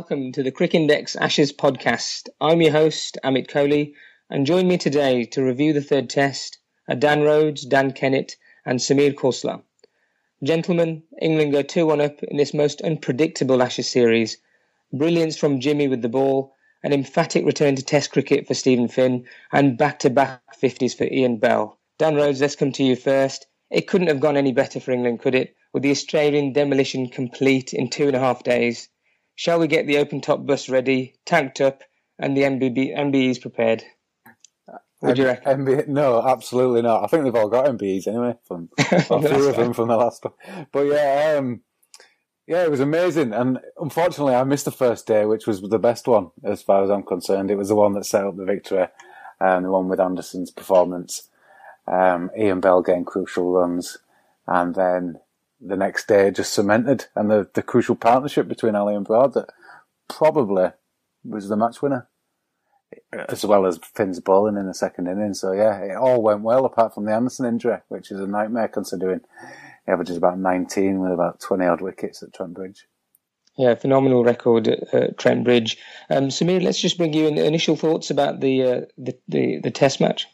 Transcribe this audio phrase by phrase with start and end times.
[0.00, 2.30] Welcome to the Crick Index Ashes podcast.
[2.40, 3.92] I'm your host, Amit Kohli,
[4.30, 6.56] and join me today to review the third test
[6.88, 9.62] are Dan Rhodes, Dan Kennett, and Samir Khosla.
[10.42, 14.38] Gentlemen, England go 2 1 up in this most unpredictable Ashes series.
[14.90, 19.26] Brilliance from Jimmy with the ball, an emphatic return to Test cricket for Stephen Finn,
[19.52, 21.78] and back to back 50s for Ian Bell.
[21.98, 23.48] Dan Rhodes, let's come to you first.
[23.70, 25.54] It couldn't have gone any better for England, could it?
[25.74, 28.88] With the Australian demolition complete in two and a half days.
[29.40, 31.80] Shall we get the open top bus ready, tanked up,
[32.18, 33.82] and the MBB, MBEs prepared?
[34.98, 35.64] What do you reckon?
[35.64, 37.04] MB, no, absolutely not.
[37.04, 40.22] I think they've all got MBEs anyway from a few of them from the last
[40.26, 40.66] one.
[40.70, 41.62] But yeah, um,
[42.46, 43.32] yeah, it was amazing.
[43.32, 46.90] And unfortunately, I missed the first day, which was the best one as far as
[46.90, 47.50] I'm concerned.
[47.50, 48.88] It was the one that set up the victory,
[49.40, 51.30] and the one with Anderson's performance,
[51.86, 53.96] um, Ian Bell getting crucial runs,
[54.46, 55.18] and then
[55.60, 59.50] the next day just cemented and the, the crucial partnership between Ali and Broad that
[60.08, 60.70] probably
[61.24, 62.08] was the match winner,
[63.12, 65.34] as well as Finn's bowling in the second inning.
[65.34, 68.68] So yeah, it all went well apart from the Anderson injury, which is a nightmare
[68.68, 69.20] considering
[69.86, 72.86] he averages about 19 with about 20 odd wickets at Trent Bridge.
[73.56, 75.76] Yeah, phenomenal record at uh, Trent Bridge.
[76.08, 79.70] Um, Samir, let's just bring you in initial thoughts about the uh, the, the, the
[79.70, 80.26] Test match.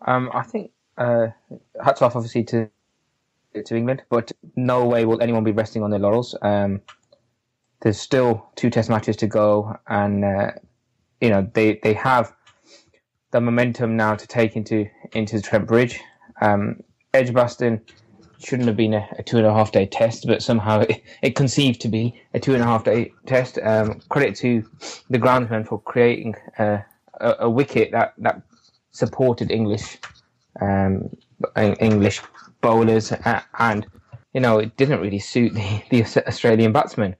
[0.00, 1.28] Um, I think uh,
[1.82, 2.70] hats off, obviously, to
[3.62, 6.36] to England, but no way will anyone be resting on their laurels.
[6.42, 6.80] Um,
[7.82, 10.52] there's still two Test matches to go, and uh,
[11.20, 12.32] you know they they have
[13.30, 16.00] the momentum now to take into into Trent Bridge.
[16.40, 16.80] Um,
[17.14, 17.82] Edgbaston
[18.38, 21.34] shouldn't have been a, a, two and a half day test, but somehow it, it
[21.34, 23.58] conceived to be a two and a half day test.
[23.62, 24.64] Um, credit to
[25.10, 26.78] the groundsman for creating uh,
[27.20, 28.42] a, a, wicket that, that
[28.90, 29.98] supported English
[30.60, 31.10] um,
[31.56, 32.22] English
[32.66, 33.12] bowlers,
[33.58, 33.86] and
[34.34, 37.14] you know it didn't really suit the, the Australian batsmen.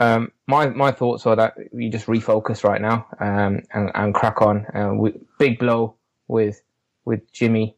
[0.00, 4.42] Um, my my thoughts are that you just refocus right now um, and, and crack
[4.42, 4.66] on.
[4.74, 5.94] Uh, with, big blow
[6.28, 6.62] with
[7.04, 7.76] with Jimmy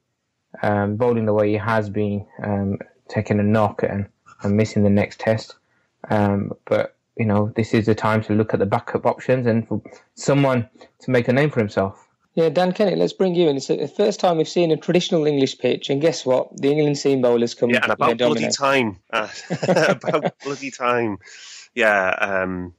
[0.62, 2.78] um, bowling the way he has been, um,
[3.08, 4.06] taking a knock and,
[4.42, 5.56] and missing the next test.
[6.10, 9.66] Um, but you know this is the time to look at the backup options and
[9.66, 9.80] for
[10.14, 10.69] someone
[11.00, 12.06] to make a name for himself.
[12.36, 13.56] Yeah, Dan Kennett, let's bring you in.
[13.56, 16.54] It's the first time we've seen a traditional English pitch, and guess what?
[16.54, 17.70] The England seam bowlers come.
[17.70, 18.98] Yeah, and about bloody time.
[19.10, 19.28] Uh,
[19.88, 21.16] about bloody time.
[21.74, 22.10] Yeah.
[22.10, 22.74] Um,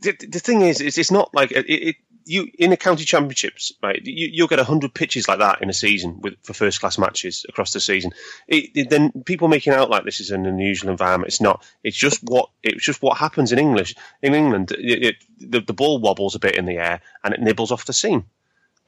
[0.00, 3.74] the, the, thing is, it's, it's not like it, it, you in the county championships,
[3.82, 4.00] right?
[4.02, 7.44] You, will get hundred pitches like that in a season with for first class matches
[7.46, 8.12] across the season.
[8.46, 11.28] It, it, then people making out like this is an unusual environment.
[11.28, 11.62] It's not.
[11.84, 13.94] It's just what it's just what happens in English.
[14.22, 15.14] In England, the,
[15.60, 18.24] the ball wobbles a bit in the air and it nibbles off the seam.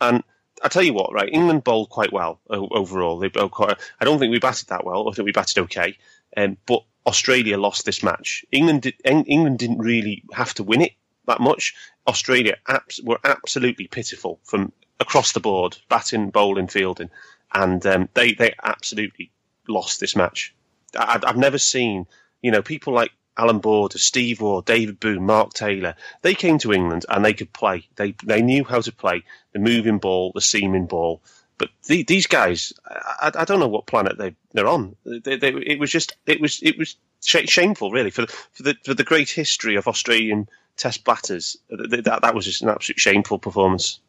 [0.00, 0.22] And
[0.62, 1.28] I tell you what, right?
[1.32, 3.18] England bowled quite well overall.
[3.18, 3.78] They bowled quite.
[4.00, 5.08] I don't think we batted that well.
[5.08, 5.96] I think we batted okay.
[6.36, 8.44] Um, but Australia lost this match.
[8.52, 10.92] England did, England didn't really have to win it
[11.26, 11.74] that much.
[12.06, 17.10] Australia abs- were absolutely pitiful from across the board, batting, bowling, fielding,
[17.52, 19.30] and um, they they absolutely
[19.68, 20.54] lost this match.
[20.96, 22.06] I, have never seen
[22.42, 25.94] you know people like Allan Border, Steve Waugh, David Boon, Mark Taylor.
[26.20, 27.88] They came to England and they could play.
[27.96, 31.22] They they knew how to play the moving ball, the seaming ball.
[31.56, 34.94] But the, these guys, I, I, don't know what planet they they're on.
[35.04, 38.76] They, they, it was just it was it was shameful, really, for the, for the
[38.84, 41.56] for the great history of Australian Test batters.
[41.70, 44.00] That that was just an absolute shameful performance.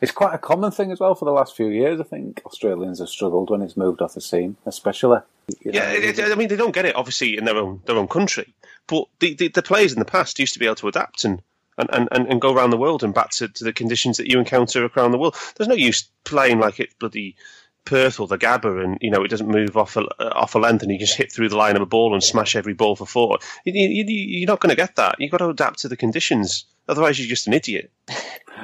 [0.00, 2.00] It's quite a common thing as well for the last few years.
[2.00, 5.20] I think Australians have struggled when it's moved off the seam, especially.
[5.60, 7.96] You know, yeah, it, I mean they don't get it obviously in their own their
[7.96, 8.54] own country,
[8.86, 11.42] but the, the, the players in the past used to be able to adapt and
[11.78, 14.38] and, and, and go around the world and back to, to the conditions that you
[14.38, 15.36] encounter around the world.
[15.56, 17.36] There's no use playing like it's bloody
[17.84, 20.02] Perth or the Gabba, and you know it doesn't move off a,
[20.34, 22.54] off a length, and you just hit through the line of a ball and smash
[22.54, 23.38] every ball for four.
[23.64, 25.16] You, you, you're not going to get that.
[25.18, 26.64] You've got to adapt to the conditions.
[26.88, 27.90] Otherwise, you're just an idiot.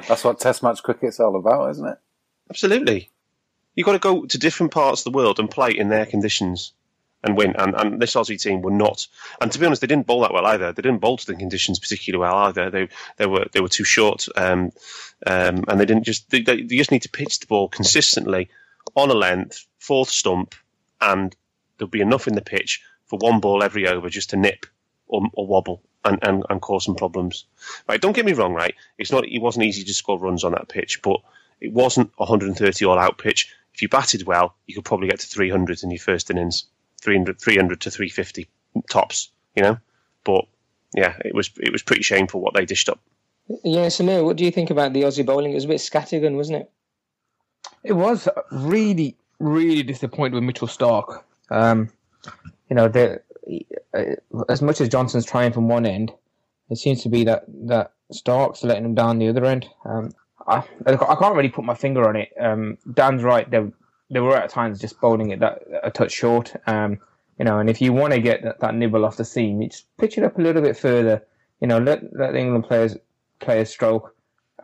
[0.07, 1.97] That's what Test match cricket's all about, isn't it?
[2.49, 3.09] Absolutely.
[3.75, 6.73] You've got to go to different parts of the world and play in their conditions
[7.23, 7.55] and win.
[7.57, 9.07] And, and this Aussie team were not.
[9.41, 10.71] And to be honest, they didn't bowl that well either.
[10.71, 12.69] They didn't bowl to the conditions particularly well either.
[12.69, 12.87] They
[13.17, 14.71] they were they were too short, um,
[15.25, 18.49] um, and they didn't just they, they just need to pitch the ball consistently
[18.95, 20.55] on a length, fourth stump,
[21.01, 21.35] and
[21.77, 24.65] there'll be enough in the pitch for one ball every over just to nip
[25.07, 25.81] or, or wobble.
[26.03, 27.45] And, and, and cause some problems.
[27.89, 28.53] Right, don't get me wrong.
[28.53, 29.27] Right, it's not.
[29.27, 31.19] It wasn't easy to score runs on that pitch, but
[31.61, 33.51] it wasn't a 130 all out pitch.
[33.73, 36.65] If you batted well, you could probably get to 300 in your first innings.
[37.01, 38.47] 300, 300 to 350
[38.89, 39.79] tops, you know.
[40.23, 40.45] But
[40.95, 42.99] yeah, it was it was pretty shameful what they dished up.
[43.63, 45.51] Yeah, so Samir, what do you think about the Aussie bowling?
[45.51, 46.71] It was a bit scattergun, wasn't it?
[47.85, 51.21] It was really, really disappointed with Mitchell Starc.
[51.51, 51.89] Um,
[52.69, 52.85] you know,
[53.93, 54.03] uh,
[54.49, 56.11] as much as Johnson's trying from one end,
[56.69, 59.67] it seems to be that that Starc's letting him down the other end.
[59.85, 60.11] Um,
[60.47, 62.29] I I can't really put my finger on it.
[62.39, 63.49] Um, Dan's right.
[63.49, 63.71] There
[64.09, 66.53] they were at times just bowling it that a touch short.
[66.67, 66.99] Um,
[67.37, 69.85] you know, and if you want to get that, that nibble off the seam, just
[69.97, 71.23] pitch it up a little bit further.
[71.59, 72.97] You know, let let the England players
[73.39, 74.14] play a stroke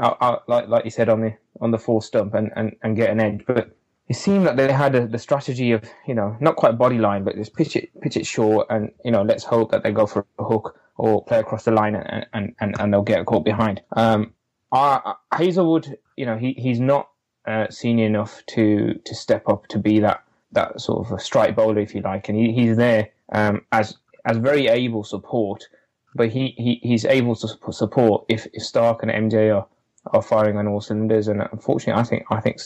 [0.02, 2.96] out, out like like you said on the on the full stump and, and, and
[2.96, 3.44] get an edge.
[3.46, 3.76] But
[4.10, 7.24] it seemed that they had a, the strategy of you know not quite body line,
[7.24, 10.06] but just pitch it pitch it short and you know let's hope that they go
[10.06, 13.46] for a hook or play across the line and and, and, and they'll get caught
[13.46, 13.82] behind.
[13.96, 14.34] Um,
[14.72, 17.10] uh, Hazlewood, you know, he, he's not
[17.46, 21.56] uh, senior enough to to step up to be that that sort of a strike
[21.56, 25.68] bowler, if you like, and he, he's there um, as as very able support,
[26.14, 29.68] but he, he he's able to support if, if Starc and MJ are,
[30.08, 32.60] are firing on all cylinders, and unfortunately, I think I think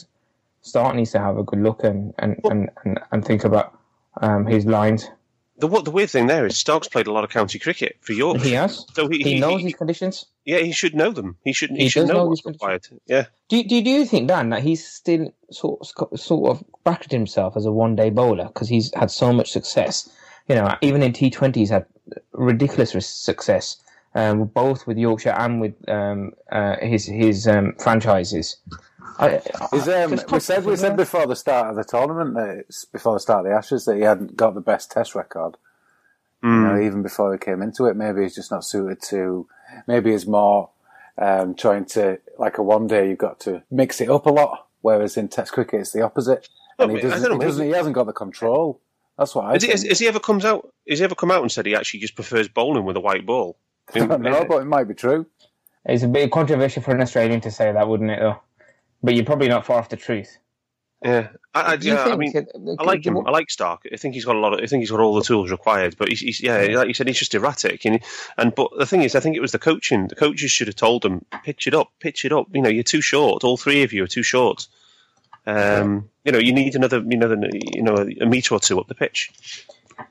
[0.63, 3.77] Starc needs to have a good look and and, and, and, and think about
[4.21, 5.09] um, his lines
[5.57, 8.13] the what the weird thing there is Starc's played a lot of county cricket for
[8.13, 8.41] York.
[8.41, 8.85] He has.
[8.93, 10.25] So he, he, he knows he, these conditions.
[10.43, 11.37] Yeah, he should know them.
[11.43, 11.71] He should.
[11.71, 12.87] He, he should know, know what's required.
[13.05, 13.25] Yeah.
[13.47, 17.55] Do, do do you think Dan that he's still sort of, sort of bracketed himself
[17.55, 20.09] as a one day bowler because he's had so much success?
[20.49, 21.85] You know, even in T Twenty, he's had
[22.33, 23.77] ridiculous success,
[24.15, 28.57] um, both with Yorkshire and with um, uh, his his um, franchises.
[29.17, 29.41] I,
[29.71, 33.19] I, um, we said we said before the start of the tournament that before the
[33.19, 35.57] start of the Ashes that he hadn't got the best Test record.
[36.43, 36.47] Mm.
[36.49, 36.85] You know, hmm.
[36.85, 39.47] even before he came into it, maybe he's just not suited to.
[39.87, 40.69] Maybe he's more
[41.17, 43.09] um, trying to like a one day.
[43.09, 46.47] You've got to mix it up a lot, whereas in Test cricket it's the opposite.
[46.77, 48.81] And he doesn't, know, he, doesn't he hasn't got the control.
[49.17, 49.53] That's what I.
[49.53, 50.73] Has he, has, has he, ever comes out?
[50.89, 53.25] Has he ever come out and said he actually just prefers bowling with a white
[53.25, 53.57] ball?
[53.93, 55.25] I don't know, but it might be true.
[55.85, 58.19] It's a bit controversial for an Australian to say that, wouldn't it?
[58.19, 58.41] Though.
[59.03, 60.37] But you're probably not far off the truth.
[61.03, 62.33] Yeah, I, I, yeah, I mean,
[62.79, 63.17] I like him.
[63.27, 63.79] I like Starc.
[63.93, 64.53] I think he's got a lot.
[64.53, 65.95] Of, I think he's got all the tools required.
[65.99, 67.85] But he's, he's yeah, like you said, he's just erratic.
[67.85, 67.99] And
[68.37, 70.07] and but the thing is, I think it was the coaching.
[70.07, 72.47] The coaches should have told him, pitch it up, pitch it up.
[72.53, 73.43] You know, you're too short.
[73.43, 74.67] All three of you are too short.
[75.45, 78.87] Um, you know, you need another, you know, you know, a meter or two up
[78.87, 79.31] the pitch.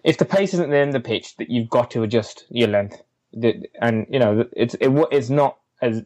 [0.05, 3.03] If the pace isn't there in the pitch, that you've got to adjust your length.
[3.81, 6.03] And you know, it's it, it's not as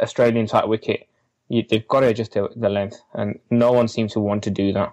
[0.00, 1.08] Australian type wicket
[1.48, 4.50] you, they've got to adjust the, the, length, and no one seems to want to
[4.50, 4.92] do that.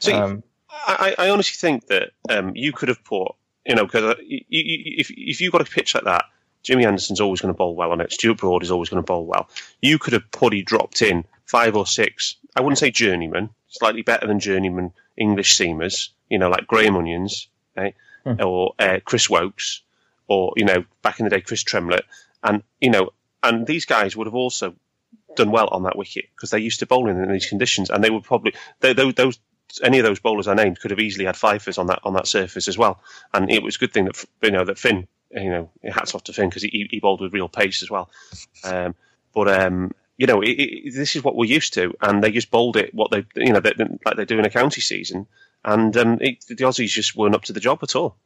[0.00, 3.34] So um, I, I, honestly think that um, you could have put,
[3.66, 6.24] you know, because uh, if if you got a pitch like that
[6.62, 8.12] Jimmy Anderson's always going to bowl well on it.
[8.12, 9.48] Stuart Broad is always going to bowl well.
[9.80, 12.36] You could have putty dropped in five or six.
[12.56, 16.10] I wouldn't say journeyman, slightly better than journeyman English seamers.
[16.28, 18.40] You know, like Graham Onions, mm.
[18.44, 19.82] or uh, Chris Woakes,
[20.30, 22.04] or you know, back in the day, Chris Tremlett,
[22.42, 23.10] and you know,
[23.42, 24.76] and these guys would have also
[25.34, 28.10] done well on that wicket because they're used to bowling in these conditions, and they
[28.10, 29.40] would probably they, those, those
[29.82, 32.28] any of those bowlers I named could have easily had fifers on that on that
[32.28, 33.02] surface as well.
[33.34, 36.24] And it was a good thing that you know that Finn, you know, hats off
[36.24, 38.08] to Finn because he, he bowled with real pace as well.
[38.62, 38.94] Um,
[39.34, 42.52] but um, you know, it, it, this is what we're used to, and they just
[42.52, 43.72] bowled it what they you know they,
[44.04, 45.26] like they do in a county season,
[45.64, 48.16] and um, it, the Aussies just weren't up to the job at all.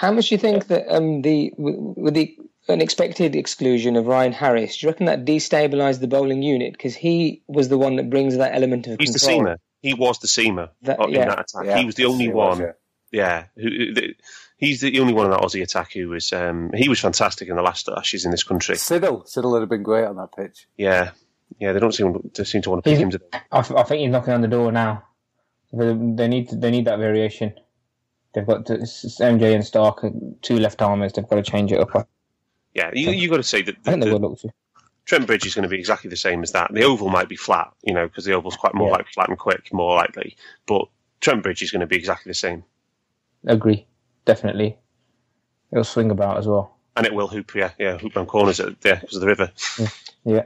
[0.00, 2.34] How much do you think that um, the with the
[2.70, 7.42] unexpected exclusion of Ryan Harris, do you reckon that destabilised the bowling unit because he
[7.48, 9.44] was the one that brings that element of He's control?
[9.44, 9.56] the seamer.
[9.82, 11.26] He was the seamer that, in yeah.
[11.26, 11.66] that attack.
[11.66, 12.60] Yeah, he was the only one.
[12.60, 12.74] Was,
[13.12, 13.44] yeah.
[13.56, 14.14] yeah who, the,
[14.56, 16.32] he's the only one in that Aussie attack who was.
[16.32, 18.76] Um, he was fantastic in the last Ashes in this country.
[18.76, 20.66] Siddle, Siddle would have been great on that pitch.
[20.78, 21.10] Yeah,
[21.58, 21.74] yeah.
[21.74, 23.10] They don't seem to seem to want to pick he's, him.
[23.10, 23.26] Today.
[23.52, 25.04] I, I think he's knocking on the door now.
[25.74, 27.52] They need they need that variation.
[28.32, 31.12] They've got to, MJ and Starc, two left armers.
[31.12, 32.08] They've got to change it up.
[32.74, 33.82] Yeah, you you got to say that.
[33.82, 34.50] The, I think they will look to.
[35.04, 36.72] Trent Bridge is going to be exactly the same as that.
[36.72, 38.96] The oval might be flat, you know, because the oval's quite more yeah.
[38.96, 40.36] like flat and quick, more likely.
[40.66, 40.86] But
[41.20, 42.62] Trent Bridge is going to be exactly the same.
[43.44, 43.86] Agree,
[44.24, 44.78] definitely.
[45.72, 48.74] It'll swing about as well, and it will hoop, yeah, yeah, hoop around corners at,
[48.84, 49.50] yeah, because of the river.
[50.24, 50.44] Yeah.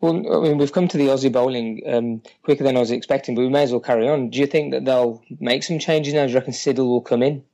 [0.00, 3.34] Well, I mean, we've come to the Aussie bowling um, quicker than I was expecting,
[3.34, 4.28] but we may as well carry on.
[4.28, 6.26] Do you think that they'll make some changes now?
[6.26, 7.44] Do you reckon Siddle will come in?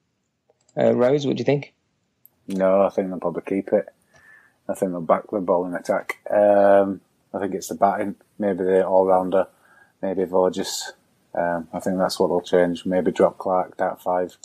[0.76, 1.72] Uh, Rose, what do you think?
[2.48, 3.88] No, I think they'll probably keep it.
[4.68, 6.18] I think they'll back the bowling attack.
[6.30, 7.00] Um,
[7.32, 9.46] I think it's the batting, maybe the all rounder,
[10.00, 10.92] maybe Voges.
[11.34, 12.84] Um, I think that's what they'll change.
[12.84, 14.36] Maybe drop Clarke that five.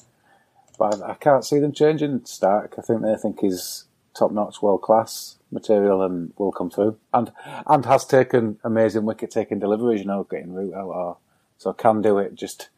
[0.77, 2.77] But I, I, can't see them changing Starc.
[2.77, 6.97] I think they think he's top notch, world class material and will come through.
[7.13, 7.31] And
[7.65, 11.17] and has taken amazing wicket taking deliveries, you know, getting root out or
[11.57, 12.35] so can do it.
[12.35, 12.69] Just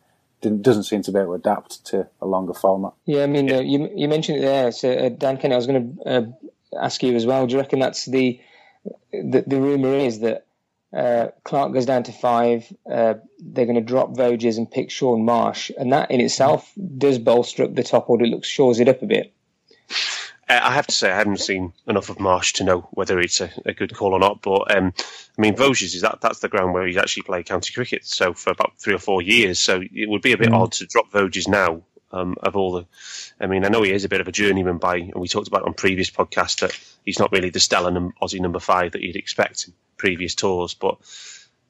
[0.42, 2.94] doesn't seem to be able to adapt to a longer format.
[3.06, 4.72] Yeah, I mean, uh, you you mentioned it there.
[4.72, 7.46] So uh, Dan Kennett, I was going to uh, ask you as well.
[7.46, 8.40] Do you reckon that's the
[9.12, 10.46] the, the rumor is that
[10.96, 12.72] uh, Clarke goes down to five.
[12.90, 17.20] Uh, they're going to drop Voges and pick Shaun Marsh, and that in itself does
[17.20, 18.26] bolster up the top order.
[18.26, 19.34] It looks shores it up a bit.
[20.50, 23.40] Uh, I have to say I haven't seen enough of Marsh to know whether it's
[23.40, 24.42] a, a good call or not.
[24.42, 24.94] But um,
[25.38, 28.06] I mean, Voges is that that's the ground where he's actually played county cricket.
[28.06, 30.60] So for about three or four years, so it would be a bit mm.
[30.60, 32.86] odd to drop Voges now um, of all the.
[33.40, 35.48] I mean, I know he is a bit of a journeyman by, and we talked
[35.48, 39.02] about on previous podcasts that he's not really the stellar num- Aussie number five that
[39.02, 40.98] you'd expect in previous tours, but.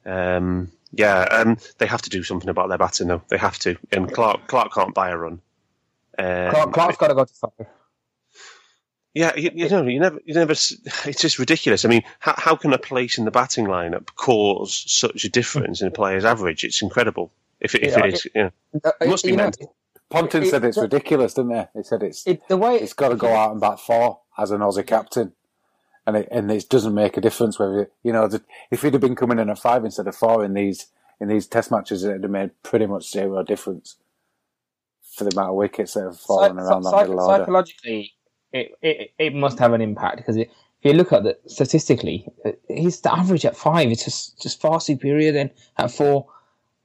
[0.05, 3.21] Um, yeah, um, they have to do something about their batting though.
[3.27, 5.39] They have to, and Clark Clarke can't buy a run.
[6.17, 7.67] Um, Clarke, Clarke's got to go to five.
[9.13, 10.51] Yeah, you, you, know, you never, you never.
[11.05, 11.83] It's just ridiculous.
[11.83, 15.81] I mean, how, how can a place in the batting lineup cause such a difference
[15.81, 16.63] in a player's average?
[16.63, 17.31] It's incredible.
[17.59, 18.49] If it, if yeah, it is, yeah,
[19.01, 19.57] it must be meant.
[20.09, 21.67] Ponting said it's ridiculous, didn't they?
[21.75, 24.49] He said it's it, the way it's got to go out and bat four as
[24.49, 25.33] an Aussie captain,
[26.07, 28.29] and it and it doesn't make a difference whether you know
[28.71, 30.87] if he'd have been coming in at five instead of four in these
[31.19, 33.97] in these Test matches, it'd have made pretty much zero difference
[35.01, 37.43] for the amount of wickets that have fallen so, around so, that middle order.
[37.43, 38.13] Psychologically,
[38.53, 40.47] it, it it must have an impact because if
[40.81, 45.31] you look at the statistically, uh, his average at five is just just far superior
[45.31, 46.27] than at four,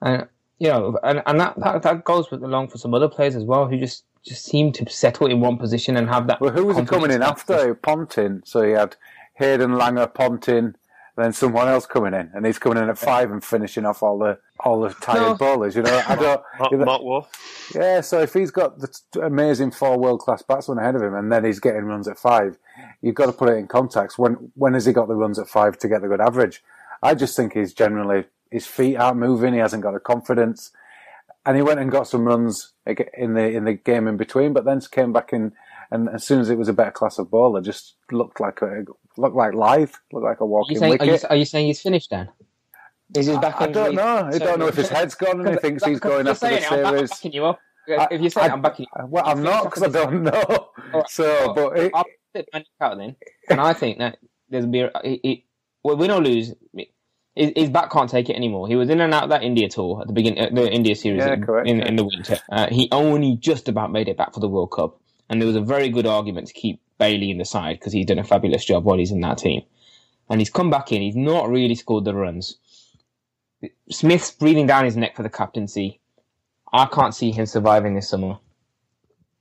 [0.01, 0.27] and
[0.59, 3.45] you know, and, and that, that, that goes with along for some other players as
[3.45, 6.41] well who just, just seem to settle in one position and have that.
[6.41, 7.75] Well, who was he coming in after?
[7.75, 8.43] Ponting.
[8.45, 8.97] So he had
[9.35, 10.75] Hayden Langer, Ponting,
[11.17, 14.19] then someone else coming in, and he's coming in at five and finishing off all
[14.19, 15.35] the all the tired no.
[15.37, 15.77] bowlers.
[15.77, 16.43] You know, I don't.
[16.59, 17.27] Mark, you know, Mark Waugh.
[17.75, 18.91] Yeah, so if he's got the
[19.23, 22.59] amazing four world class batsmen ahead of him, and then he's getting runs at five,
[23.01, 24.19] you've got to put it in context.
[24.19, 26.63] When when has he got the runs at five to get the good average?
[27.03, 29.53] I just think he's generally his feet aren't moving.
[29.53, 30.73] He hasn't got the confidence,
[31.47, 34.53] and he went and got some runs in the in the game in between.
[34.53, 35.53] But then came back in,
[35.91, 38.85] and as soon as it was a better class of bowler, just looked like a
[39.17, 41.09] looked like live, looked like a walking are saying, wicket.
[41.09, 42.29] Are you, are you, saying he's finished then?
[43.17, 43.61] Is he back?
[43.61, 44.31] I, I don't know.
[44.33, 46.87] I don't know if his head's gone and he thinks he's going after the series.
[46.87, 47.59] I'm backing you up.
[47.87, 50.71] If you say I, I'm backing you, well, I'm not because I don't know.
[50.93, 53.17] Right, so, well, but it, I'll put it out then,
[53.51, 55.41] and I think that there's be it, it,
[55.83, 56.55] well, win or lose,
[57.35, 58.69] his, his back can't take it anymore.
[58.69, 60.95] He was in and out of that India tour at the beginning, uh, the India
[60.95, 61.87] series yeah, in, correct, in, yeah.
[61.87, 62.39] in, the winter.
[62.51, 65.01] Uh, he only just about made it back for the World Cup,
[65.35, 68.07] and there was a very good argument to keep Bailey in the side because he's
[68.07, 69.63] done a fabulous job while he's in that team.
[70.31, 71.03] And he's come back in.
[71.03, 72.57] He's not really scored the runs.
[73.91, 75.99] Smith's breathing down his neck for the captaincy.
[76.73, 78.39] I can't see him surviving this summer.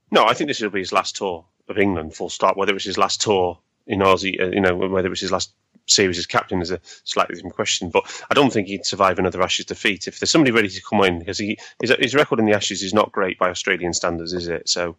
[0.09, 1.45] No, I think this will be his last tour.
[1.69, 2.15] of England.
[2.15, 2.57] Full stop.
[2.57, 5.31] Whether it was his last tour in Aussie, uh, you know, whether it was his
[5.31, 5.53] last
[5.85, 7.89] series as captain is a slightly different question.
[7.89, 11.01] But I don't think he'd survive another Ashes defeat if there's somebody ready to come
[11.01, 14.33] in because he his, his record in the Ashes is not great by Australian standards,
[14.33, 14.69] is it?
[14.69, 14.95] So,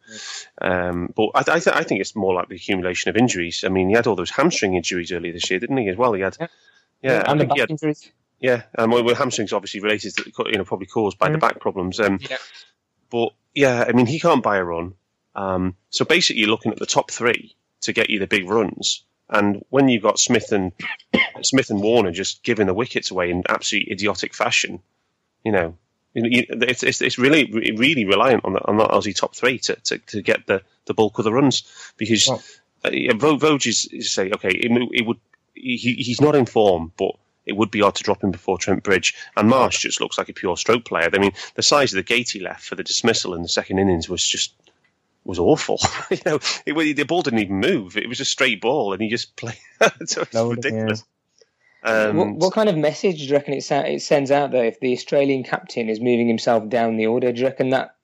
[0.60, 3.64] um, but I, I, th- I, think it's more like the accumulation of injuries.
[3.64, 5.88] I mean, he had all those hamstring injuries earlier this year, didn't he?
[5.88, 6.36] As well, he had.
[6.40, 6.46] Yeah,
[7.02, 8.10] yeah and the back had, injuries.
[8.40, 11.34] Yeah, and um, well, hamstrings obviously related to you know probably caused by mm-hmm.
[11.34, 12.00] the back problems.
[12.00, 12.36] Um, yeah.
[13.10, 14.94] But yeah, I mean, he can't buy a run.
[15.34, 19.04] Um, so basically, you're looking at the top three to get you the big runs.
[19.28, 20.72] And when you've got Smith and
[21.42, 24.80] Smith and Warner just giving the wickets away in absolutely idiotic fashion,
[25.44, 25.76] you know,
[26.14, 29.98] it's, it's, it's really really reliant on the, on the Aussie top three to, to,
[29.98, 31.64] to get the, the bulk of the runs
[31.96, 32.40] because oh.
[32.84, 35.18] uh, is, is say okay it, it would
[35.54, 37.12] he, he's not in form but
[37.46, 40.30] it would be odd to drop him before Trent Bridge and Marsh just looks like
[40.30, 41.10] a pure stroke player.
[41.12, 43.78] I mean the size of the gate he left for the dismissal in the second
[43.78, 44.54] innings was just
[45.24, 45.80] was awful.
[46.10, 47.96] you know, it, the ball didn't even move.
[47.96, 49.58] It was a straight ball, and he just played.
[50.06, 51.04] so it's ridiculous.
[51.82, 54.80] Um, what, what, kind of message do you reckon it, it sends out though if
[54.80, 57.30] the Australian captain is moving himself down the order?
[57.30, 57.96] Do you reckon that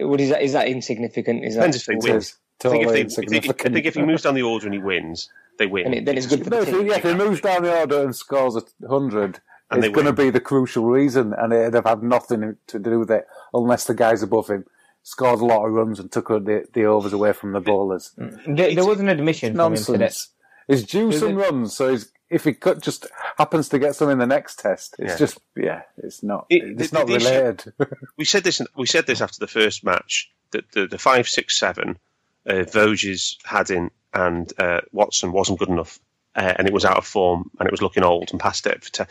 [0.00, 0.42] what is that?
[0.42, 1.44] Is that insignificant?
[1.44, 2.22] Is that if they win.
[2.58, 4.66] Totally I, think if they, if they, I think if he moves down the order
[4.66, 5.86] and he wins, they win.
[5.86, 6.86] And it, then it's good for no, the team.
[6.88, 9.38] Yeah, if he moves down the order and scores a hundred,
[9.70, 13.12] it's going to be the crucial reason, and it'd have had nothing to do with
[13.12, 14.64] it unless the guys above him
[15.02, 18.12] scored a lot of runs and took the, the overs away from the bowlers.
[18.16, 20.28] There, there was an admission nonsense.
[20.66, 23.06] He's due some runs, so he's, if he cut, just
[23.38, 25.16] happens to get some in the next test, it's yeah.
[25.16, 27.72] just yeah, it's not it, it's the, not the related.
[28.18, 28.60] we said this.
[28.76, 31.98] We said this after the first match that the, the five, six, seven,
[32.46, 35.98] uh, Voges, Haddin, and uh, Watson wasn't good enough
[36.38, 38.82] uh, and it was out of form and it was looking old and past it.
[38.92, 39.06] To,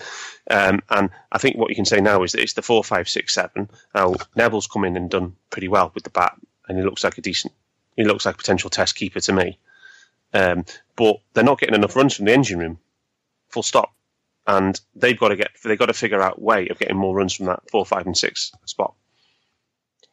[0.50, 3.10] um, and I think what you can say now is that it's the four, five,
[3.10, 3.69] six, seven.
[3.93, 6.36] Now Nevill's come in and done pretty well with the bat,
[6.67, 7.53] and he looks like a decent.
[7.98, 9.60] He looks like a potential test keeper to me.
[10.34, 10.65] Um,
[10.96, 12.79] but they're not getting enough runs from the engine room.
[13.50, 13.93] Full stop.
[14.46, 17.13] And they've got to get they've got to figure out a way of getting more
[17.13, 18.93] runs from that four, five, and six spot.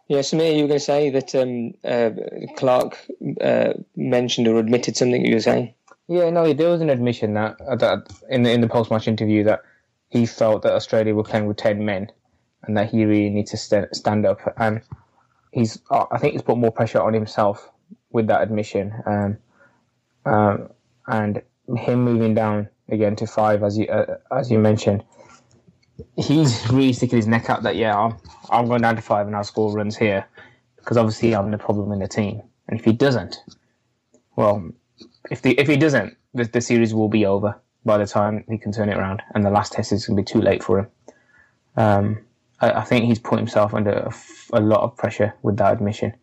[0.08, 2.10] Yeah, Samir, you were going to say that um, uh,
[2.56, 2.98] Clarke
[3.40, 5.74] uh, mentioned or admitted something you were saying.
[6.08, 9.08] Yeah, no, there was an admission that, uh, that in the in the post match
[9.08, 9.62] interview that
[10.10, 12.12] he felt that Australia were playing with ten men,
[12.62, 14.40] and that he really needs to st- stand up.
[14.58, 14.82] And
[15.52, 17.70] he's, uh, I think, he's put more pressure on himself
[18.10, 18.92] with that admission.
[19.06, 19.38] Um,
[20.26, 20.68] um,
[21.06, 21.42] and
[21.76, 25.04] him moving down again to five, as you uh, as you mentioned,
[26.16, 28.16] he's really sticking his neck out that yeah, I'm,
[28.50, 30.26] I'm going down to five and I'll score runs here
[30.76, 32.42] because obviously I'm the problem in the team.
[32.68, 33.36] And if he doesn't,
[34.36, 34.70] well,
[35.30, 38.58] if the if he doesn't, the, the series will be over by the time he
[38.58, 40.80] can turn it around, and the last test is going to be too late for
[40.80, 40.86] him.
[41.76, 42.18] Um,
[42.60, 44.14] I, I, think he's put himself under a,
[44.52, 46.14] a, lot of pressure with that admission.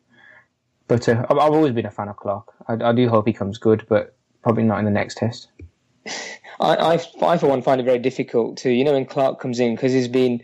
[0.87, 2.53] But uh, I've, I've, always been a fan of Clarke.
[2.67, 5.49] I, I, do hope he comes good, but probably not in the next test.
[6.59, 9.59] I, I, I, for one, find it very difficult to, you know, when Clarke comes
[9.59, 10.41] in because he's been,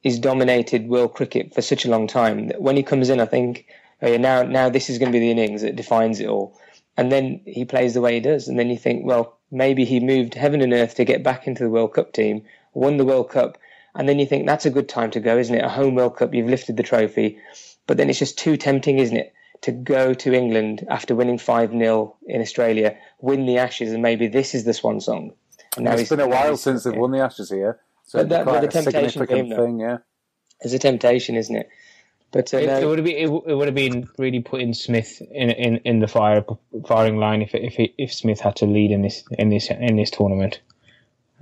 [0.00, 2.48] he's dominated world cricket for such a long time.
[2.48, 3.66] that When he comes in, I think,
[4.00, 6.58] oh yeah, now, now this is going to be the innings that defines it all
[7.00, 10.00] and then he plays the way he does, and then you think, well, maybe he
[10.00, 13.30] moved heaven and earth to get back into the World Cup team, won the World
[13.30, 13.56] Cup,
[13.94, 15.64] and then you think that's a good time to go, isn't it?
[15.64, 17.38] A home World Cup, you've lifted the trophy,
[17.86, 19.32] but then it's just too tempting, isn't it,
[19.62, 24.26] to go to England after winning five 0 in Australia, win the Ashes, and maybe
[24.26, 25.32] this is the swan song.
[25.76, 28.42] And now it's been a while since they've won the Ashes here, so but that,
[28.42, 29.98] quite but the a temptation significant thing, yeah.
[30.60, 31.70] It's a temptation, isn't it?
[32.32, 35.20] But uh, it, it, would have been it, it, would have been really putting Smith
[35.20, 36.44] in in, in the fire
[36.86, 40.10] firing line if if if Smith had to lead in this in this in this
[40.10, 40.60] tournament.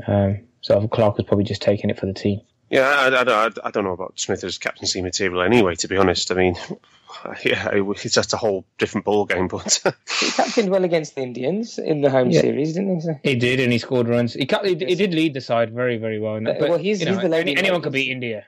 [0.07, 2.41] Um, so Clarke was probably just taking it for the team.
[2.71, 5.75] Yeah, I, I, I don't know about Smith as captaincy material anyway.
[5.77, 6.57] To be honest, I mean,
[7.45, 9.49] yeah, it's just a whole different ball game.
[9.53, 9.83] But
[10.21, 12.43] he captained well against the Indians in the home yeah.
[12.43, 13.31] series, didn't he?
[13.31, 14.35] He did, and he scored runs.
[14.35, 16.41] He, he, he did lead the side very, very well.
[16.43, 18.45] But, well, he's, you know, he's any, anyone could beat India.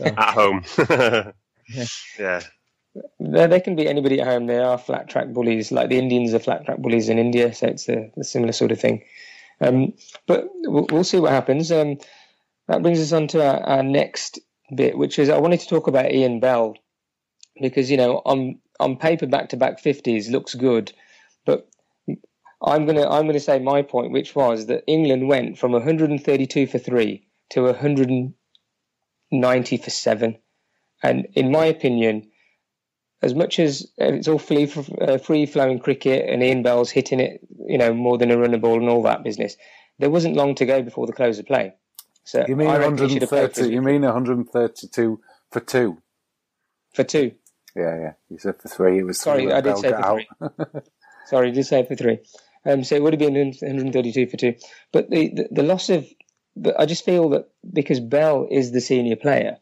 [0.00, 0.64] At home.
[0.90, 1.88] yeah.
[2.18, 2.42] yeah.
[3.18, 4.46] They, they can be anybody at home.
[4.46, 7.52] They are flat track bullies, like the Indians are flat track bullies in India.
[7.54, 9.02] So it's a, a similar sort of thing.
[9.60, 9.94] Um,
[10.26, 11.70] but we'll, we'll, see what happens.
[11.70, 11.98] Um,
[12.68, 14.40] that brings us on to our, our, next
[14.74, 16.74] bit, which is I wanted to talk about Ian Bell
[17.60, 20.92] because you know on on paper back to back fifties looks good,
[21.46, 21.68] but
[22.60, 26.78] I'm gonna I'm gonna say my point, which was that England went from 132 for
[26.78, 28.32] three to 100
[29.32, 30.38] 90 for seven.
[31.02, 32.30] And in my opinion,
[33.22, 37.40] as much as it's all free, uh, free flowing cricket and Ian Bell's hitting it,
[37.66, 39.56] you know, more than a runner ball and all that business,
[39.98, 41.74] there wasn't long to go before the close of play.
[42.24, 43.72] So you mean 130?
[43.72, 45.98] You mean 132 for two?
[46.94, 47.32] For two.
[47.74, 48.12] Yeah, yeah.
[48.28, 48.98] You said for three.
[48.98, 50.82] It was sorry, I did say for three.
[51.26, 52.18] sorry, I did say for three.
[52.64, 54.54] Um, so it would have been 132 for two.
[54.92, 56.06] But the, the, the loss of,
[56.56, 59.56] but I just feel that because Bell is the senior player,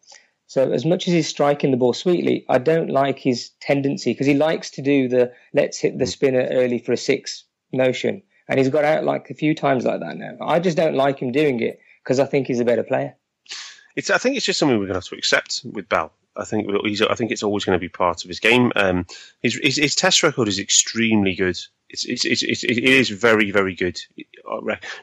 [0.46, 4.26] so as much as he's striking the ball sweetly, I don't like his tendency because
[4.26, 8.58] he likes to do the let's hit the spinner early for a six notion, and
[8.58, 10.36] he's got out like a few times like that now.
[10.40, 13.14] I just don't like him doing it because I think he's a better player.
[13.94, 16.12] It's I think it's just something we're going to have to accept with Bell.
[16.36, 18.72] I think he's, I think it's always going to be part of his game.
[18.76, 19.06] Um,
[19.42, 21.58] his, his, his test record is extremely good
[21.90, 24.00] it's, it's, it's, it's, it is very, very good.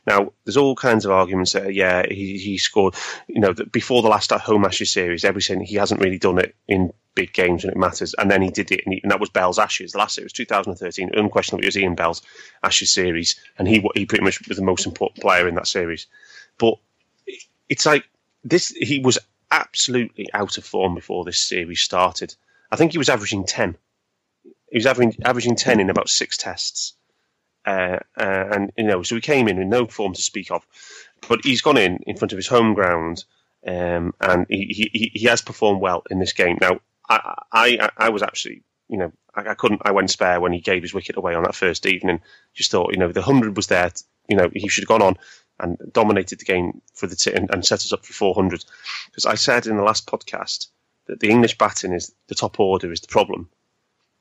[0.05, 2.95] Now, there's all kinds of arguments that, yeah, he, he scored,
[3.27, 6.93] you know, before the last home Ashes series, everything, he hasn't really done it in
[7.13, 8.15] big games when it matters.
[8.17, 9.91] And then he did it, and, he, and that was Bell's Ashes.
[9.91, 11.11] The last was 2013.
[11.13, 12.21] Unquestionably, it was Ian Bell's
[12.63, 16.07] Ashes series, and he, he pretty much was the most important player in that series.
[16.57, 16.75] But
[17.67, 18.05] it's like
[18.43, 19.17] this, he was
[19.51, 22.35] absolutely out of form before this series started.
[22.71, 23.77] I think he was averaging 10
[24.69, 26.93] he was averaging averaging ten in about six tests,
[27.65, 30.65] uh, uh, and you know, so he came in in no form to speak of,
[31.27, 33.25] but he's gone in in front of his home ground,
[33.65, 36.57] um, and he, he he has performed well in this game.
[36.61, 40.53] Now, I I, I was actually you know I, I, couldn't I went spare when
[40.53, 42.21] he gave his wicket away on that first evening.
[42.53, 43.91] Just thought you know the hundred was there.
[44.29, 45.17] You know he should have gone on
[45.59, 48.63] and dominated the game for the t- and, and set us up for 400.
[49.07, 50.67] Because I said in the last podcast
[51.07, 53.49] that the English batting is the top order is the problem,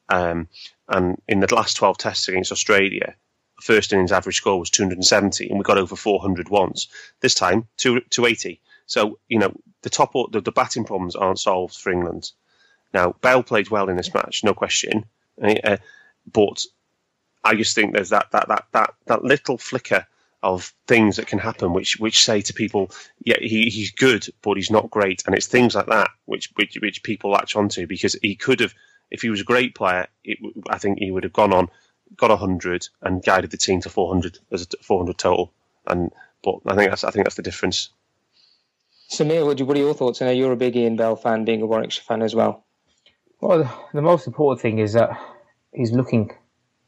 [0.09, 0.49] um,
[0.88, 3.14] and in the last 12 tests against Australia,
[3.61, 6.88] first innings average score was 270, and we got over 400 once.
[7.21, 8.61] This time, 280.
[8.87, 12.31] So, you know, the top the, the batting problems aren't solved for England.
[12.92, 15.05] Now, Bell played well in this match, no question.
[15.42, 15.77] Uh,
[16.33, 16.64] but
[17.45, 20.07] I just think there's that, that, that, that, that little flicker
[20.42, 22.90] of things that can happen, which which say to people,
[23.25, 26.79] yeah, he, he's good, but he's not great, and it's things like that which which,
[26.81, 28.75] which people latch onto because he could have
[29.11, 30.38] if he was a great player, it,
[30.69, 31.69] I think he would have gone on,
[32.16, 35.53] got hundred, and guided the team to four hundred as a four hundred total.
[35.87, 37.90] And but I think that's I think that's the difference.
[39.11, 40.21] Samir, what, what are your thoughts?
[40.21, 42.64] I know you're a big Ian Bell fan, being a Warwickshire fan as well.
[43.40, 45.11] Well, the most important thing is that
[45.73, 46.33] he's looking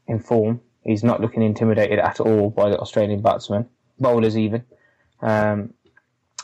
[0.09, 0.61] in form.
[0.85, 3.69] He's not looking intimidated at all by the Australian batsmen,
[4.01, 4.65] bowlers even.
[5.21, 5.75] Um,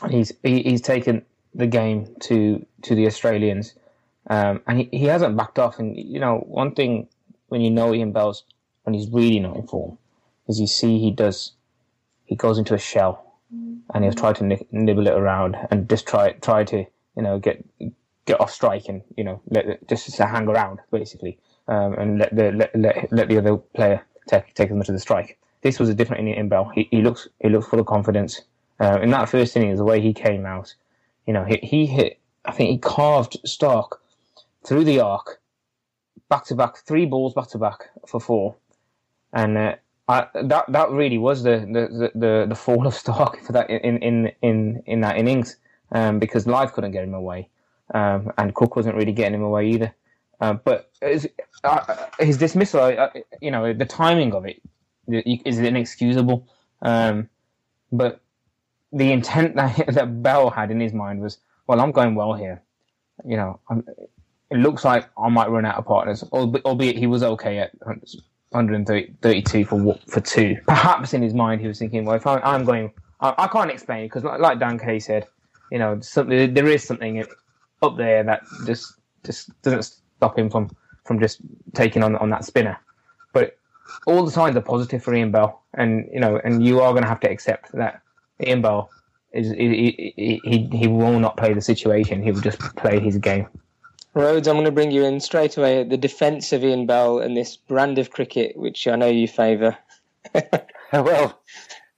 [0.09, 3.73] he's he, he's taken the game to to the Australians
[4.27, 5.79] um, and he, he hasn't backed off.
[5.79, 7.07] And, you know, one thing
[7.47, 8.43] when you know Ian Bell's,
[8.83, 9.97] when he's really not in form,
[10.47, 11.53] is you see he does,
[12.25, 13.33] he goes into a shell
[13.93, 16.77] and he'll try to nibble it around and just try, try to,
[17.15, 17.63] you know, get,
[18.25, 22.35] get off strike and, you know, let, just to hang around basically, um, and let
[22.35, 25.39] the, let, let, let the other player take, take as much of the strike.
[25.61, 26.71] This was a different Ian Bell.
[26.73, 28.41] He, he looks, he looks full of confidence.
[28.79, 30.75] Uh, in that first inning, is the way he came out,
[31.25, 33.89] you know, he, he hit, I think he carved Starc
[34.65, 35.39] through the arc,
[36.29, 38.55] back to back, three balls back to back for four,
[39.33, 39.75] and uh,
[40.07, 43.97] I, that that really was the, the, the, the fall of Starc for that in
[43.99, 45.57] in in in that innings,
[45.91, 47.49] um, because Lyth couldn't get him away,
[47.93, 49.93] um, and Cook wasn't really getting him away either.
[50.41, 51.29] Uh, but his,
[51.63, 53.09] uh, his dismissal, uh,
[53.41, 54.61] you know, the timing of it
[55.07, 56.47] is inexcusable.
[56.81, 57.29] Um,
[57.91, 58.21] but
[58.91, 62.61] the intent that, that Bell had in his mind was, well, I'm going well here.
[63.25, 63.85] You know, I'm,
[64.51, 69.65] it looks like I might run out of partners, albeit he was okay at 132
[69.65, 70.57] for for two.
[70.67, 73.71] Perhaps in his mind he was thinking, well, if I, am going, I, I, can't
[73.71, 75.27] explain because, like, like, Dan Kay said,
[75.71, 77.25] you know, there is something
[77.81, 78.93] up there that just
[79.25, 79.83] just doesn't
[80.17, 80.69] stop him from
[81.05, 81.39] from just
[81.73, 82.77] taking on on that spinner.
[83.33, 83.57] But
[84.05, 87.03] all the signs are positive for Ian Bell, and you know, and you are going
[87.03, 88.01] to have to accept that
[88.45, 88.89] Ian Bell
[89.33, 92.23] is he, he, he, he will not play the situation.
[92.23, 93.47] He will just play his game.
[94.15, 95.83] Rhodes, I'm going to bring you in straight away.
[95.83, 99.77] The defence of Ian Bell and this brand of cricket, which I know you favour.
[100.93, 101.41] well,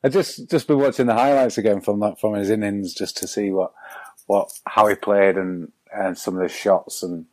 [0.04, 3.28] I just just been watching the highlights again from that from his innings just to
[3.28, 3.72] see what
[4.26, 7.28] what how he played and and some of the shots and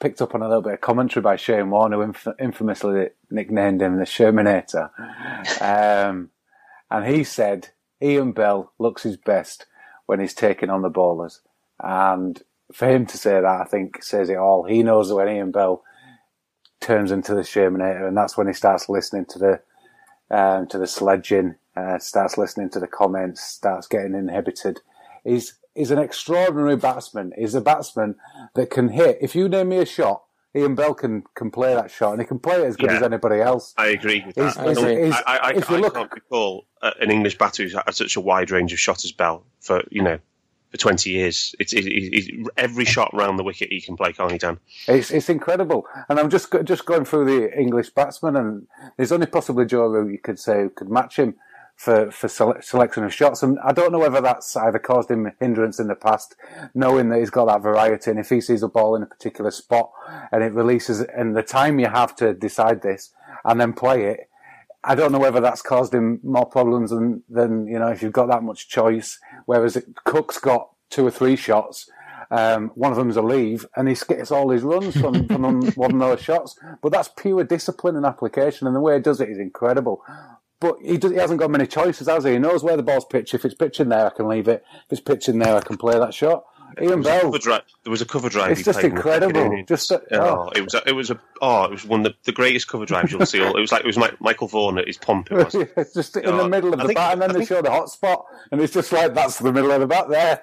[0.00, 3.82] picked up on a little bit of commentary by Shane Warne, who inf- infamously nicknamed
[3.82, 4.90] him the Shermanator.
[5.60, 6.30] Um,
[6.90, 7.68] and he said
[8.02, 9.66] Ian Bell looks his best
[10.06, 11.40] when he's taking on the bowlers.
[11.78, 14.64] And for him to say that, I think says it all.
[14.64, 15.82] He knows when Ian Bell
[16.80, 19.60] turns into the Shermanator, and that's when he starts listening to the
[20.30, 24.80] um, to the sledging, uh, starts listening to the comments, starts getting inhibited.
[25.24, 27.32] He's he's an extraordinary batsman.
[27.36, 28.16] He's a batsman
[28.54, 29.18] that can hit.
[29.20, 30.22] If you name me a shot,
[30.54, 32.96] Ian Bell can, can play that shot, and he can play it as good yeah,
[32.96, 33.74] as anybody else.
[33.76, 34.66] I agree with that.
[34.66, 38.16] He's, he's, I, I, I, I look, can't recall an English batter who's had such
[38.16, 40.18] a wide range of shots as Bell for you know
[40.70, 41.54] for 20 years.
[41.58, 44.58] It's, it, it, every shot round the wicket he can play, can't he, Dan?
[44.86, 45.86] It's, it's incredible.
[46.08, 50.12] And I'm just just going through the English batsmen, and there's only possibly Joe Root
[50.12, 51.34] you could say who could match him
[51.80, 53.42] for, for sele- selection of shots.
[53.42, 56.36] And I don't know whether that's either caused him hindrance in the past,
[56.74, 58.10] knowing that he's got that variety.
[58.10, 59.90] And if he sees a ball in a particular spot
[60.30, 63.14] and it releases, and the time you have to decide this
[63.46, 64.29] and then play it,
[64.82, 68.12] I don't know whether that's caused him more problems than, than you know, if you've
[68.12, 69.18] got that much choice.
[69.44, 71.88] Whereas Cook's got two or three shots.
[72.30, 75.92] Um, one of them's a leave, and he gets all his runs from, from one
[75.92, 76.58] of those shots.
[76.80, 80.02] But that's pure discipline and application, and the way he does it is incredible.
[80.60, 82.32] But he, does, he hasn't got many choices, has he?
[82.32, 83.34] He knows where the ball's pitched.
[83.34, 84.62] If it's pitching there, I can leave it.
[84.86, 86.44] If it's pitching there, I can play that shot.
[86.80, 87.30] Ian Bell.
[87.30, 88.52] Drive, there was a cover drive.
[88.52, 89.62] It's just incredible.
[89.66, 90.46] Just a, oh.
[90.46, 90.52] oh.
[90.54, 92.84] it was a, it was a oh it was one of the, the greatest cover
[92.84, 93.40] drives you'll see.
[93.40, 95.30] It was like it was Michael Vaughan at his pomp.
[95.30, 97.30] It was it's just in the oh, middle of I the think, bat, and then
[97.30, 99.80] I they think, show the hot spot, and it's just like that's the middle of
[99.80, 100.42] the bat there.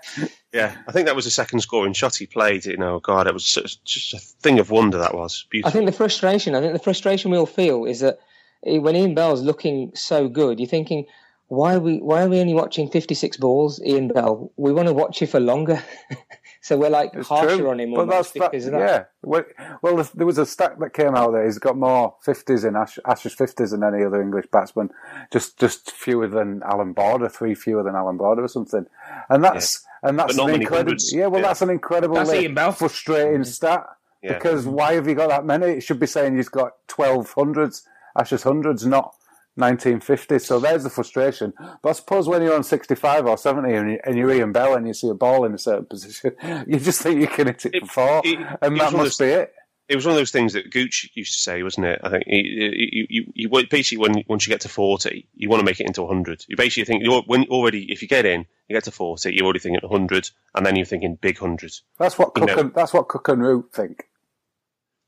[0.53, 2.65] Yeah, I think that was the second scoring shot he played.
[2.65, 3.43] You know, God, it was
[3.85, 4.97] just a thing of wonder.
[4.97, 5.69] That was beautiful.
[5.69, 6.55] I think the frustration.
[6.55, 8.19] I think the frustration we all feel is that
[8.61, 11.05] when Ian Bell's looking so good, you're thinking
[11.49, 14.51] why are we why are we only watching 56 balls, Ian Bell?
[14.57, 15.81] We want to watch you for longer.
[16.61, 17.69] so we're like it's harsher true.
[17.69, 17.93] on him.
[17.93, 19.03] But that's that, that, yeah.
[19.21, 19.45] Well,
[19.81, 21.45] well, there was a stat that came out there.
[21.45, 24.89] He's got more 50s in Ash, Ashes 50s than any other English batsman.
[25.31, 28.85] Just just fewer than Allan Border, three fewer than Allan Border or something.
[29.29, 30.09] And that's yeah.
[30.09, 30.97] and that's an incredible.
[31.11, 31.47] Yeah, well, yeah.
[31.47, 32.73] that's an incredible, that's uh, Ian Bell.
[32.73, 33.85] frustrating stat.
[34.21, 34.33] Yeah.
[34.33, 35.67] Because why have you got that many?
[35.67, 39.15] It should be saying he's got 12 hundreds, Ashes hundreds, not
[39.57, 40.39] 1950.
[40.39, 41.53] So there's the frustration.
[41.81, 44.87] But I suppose when you're on 65 or 70 and, you, are Ian Bell and
[44.87, 46.35] you see a ball in a certain position,
[46.67, 48.93] you just think you can hit it, it for four, it, and it that must
[48.93, 49.53] those, be it.
[49.89, 52.01] It was one of those things that Gooch used to say, wasn't it?
[52.03, 55.65] I think you, you, you, basically when once you get to 40, you want to
[55.65, 56.45] make it into 100.
[56.47, 59.45] You basically think you're, when already if you get in, you get to 40, you're
[59.45, 61.83] already thinking 100, and then you're thinking big hundreds.
[61.97, 64.09] That's what Cook, and, that's what Cook and Root think.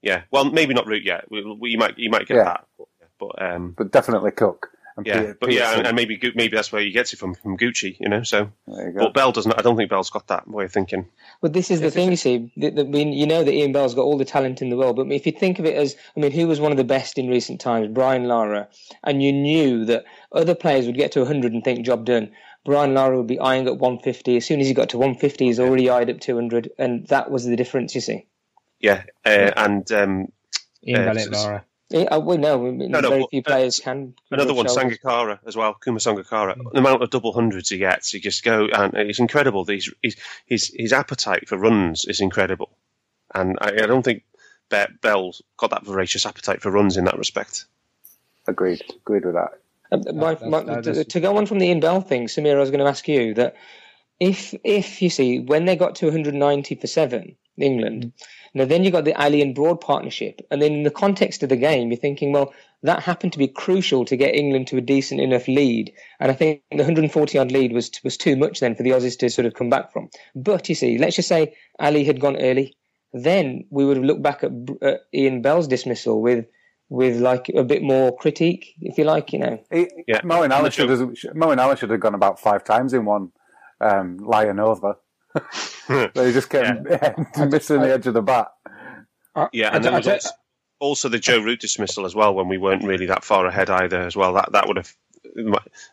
[0.01, 1.25] Yeah, well, maybe not Root yet.
[1.29, 2.43] We, we, you might you might get yeah.
[2.45, 2.65] that.
[3.19, 4.71] But um, but definitely Cook.
[5.03, 7.57] yeah, Peter, but yeah, and, and, maybe maybe that's where you get it from from
[7.57, 8.23] Goochie, you know.
[8.23, 9.53] So, but Bell doesn't.
[9.57, 11.07] I don't think Bell's got that way of thinking.
[11.41, 12.51] But this is the thing, you see.
[12.57, 15.11] The, the, you know that Ian Bell's got all the talent in the world, but
[15.11, 17.27] if you think of it as, I mean, who was one of the best in
[17.27, 17.87] recent times?
[17.93, 18.67] Brian Lara,
[19.03, 22.31] and you knew that other players would get to 100 and think job done.
[22.65, 24.37] Brian Lara would be eyeing at 150.
[24.37, 27.45] As soon as he got to 150, he's already eyed up 200, and that was
[27.45, 27.95] the difference.
[27.95, 28.27] You see.
[28.79, 30.31] Yeah, uh, and um,
[30.85, 31.65] Ian uh, Bell Lara.
[31.89, 34.13] Yeah, uh, well, no, no, very few players can.
[34.29, 36.55] Another one, Sangakkara as well, Kumar Sangakkara.
[36.55, 36.71] Mm.
[36.71, 39.65] The amount of double hundreds he gets, he just go and it's incredible.
[39.65, 42.69] His his his, his appetite for runs is incredible,
[43.33, 44.23] and I, I don't think
[45.01, 47.65] Bell's got that voracious appetite for runs in that respect.
[48.47, 48.83] Agreed.
[48.97, 49.59] Agreed with that.
[49.91, 52.69] Uh, my, my, to, to go on from the in Bell thing, Samir, I was
[52.69, 53.55] going to ask you that
[54.19, 58.13] if if you see when they got to 190 for seven, England.
[58.53, 60.41] Now, then you got the Ali and Broad partnership.
[60.49, 62.53] And then in the context of the game, you're thinking, well,
[62.83, 65.93] that happened to be crucial to get England to a decent enough lead.
[66.19, 69.17] And I think the 140 yard lead was, was too much then for the Aussies
[69.19, 70.09] to sort of come back from.
[70.35, 72.75] But you see, let's just say Ali had gone early.
[73.13, 74.51] Then we would have looked back at,
[74.81, 76.45] at Ian Bell's dismissal with
[76.91, 79.63] with like a bit more critique, if you like, you know.
[80.07, 80.21] yeah.
[80.21, 80.99] Moeen Ali should, have,
[81.35, 83.31] Moeen Ali should have gone about five times in one
[83.81, 84.97] um, Lyon over.
[85.87, 87.45] they just kept yeah.
[87.45, 88.47] missing the edge of the bat.
[89.53, 90.29] Yeah, and then was also,
[90.79, 94.01] also the Joe Root dismissal as well when we weren't really that far ahead either
[94.01, 94.33] as well.
[94.33, 94.93] That that would have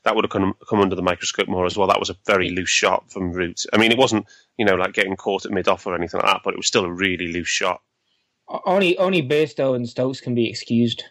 [0.04, 1.86] that would have come, come under the microscope more as well.
[1.86, 3.64] That was a very loose shot from Root.
[3.72, 6.30] I mean, it wasn't you know like getting caught at mid off or anything like
[6.30, 7.82] that, but it was still a really loose shot.
[8.64, 11.04] Only only Bairstow and Stokes can be excused,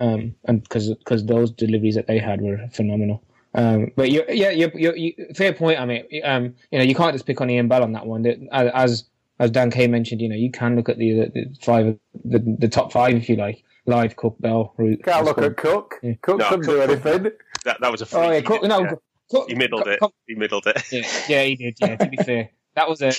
[0.00, 3.22] um, and because because those deliveries that they had were phenomenal.
[3.56, 5.80] Um, but you, yeah, you, you, fair point.
[5.80, 8.26] I mean, um, you know, you can't just pick on Ian Bell on that one.
[8.52, 9.04] As
[9.38, 12.68] as Dan K mentioned, you know, you can look at the, the five, the, the
[12.68, 13.62] top five if you like.
[13.86, 15.04] Lyth, Cook, Bell, Root.
[15.04, 15.94] Can't look at Cook.
[16.02, 16.14] Yeah.
[16.20, 17.30] Cook no, couldn't do anything.
[17.64, 18.06] That that was a.
[18.06, 18.62] Free, oh yeah, Cook.
[18.64, 18.94] No, yeah.
[19.30, 20.00] Cook, he middled it.
[20.00, 20.92] Cook, he middled it.
[20.92, 21.76] Yeah, yeah, he did.
[21.80, 23.12] Yeah, to be fair, that was a.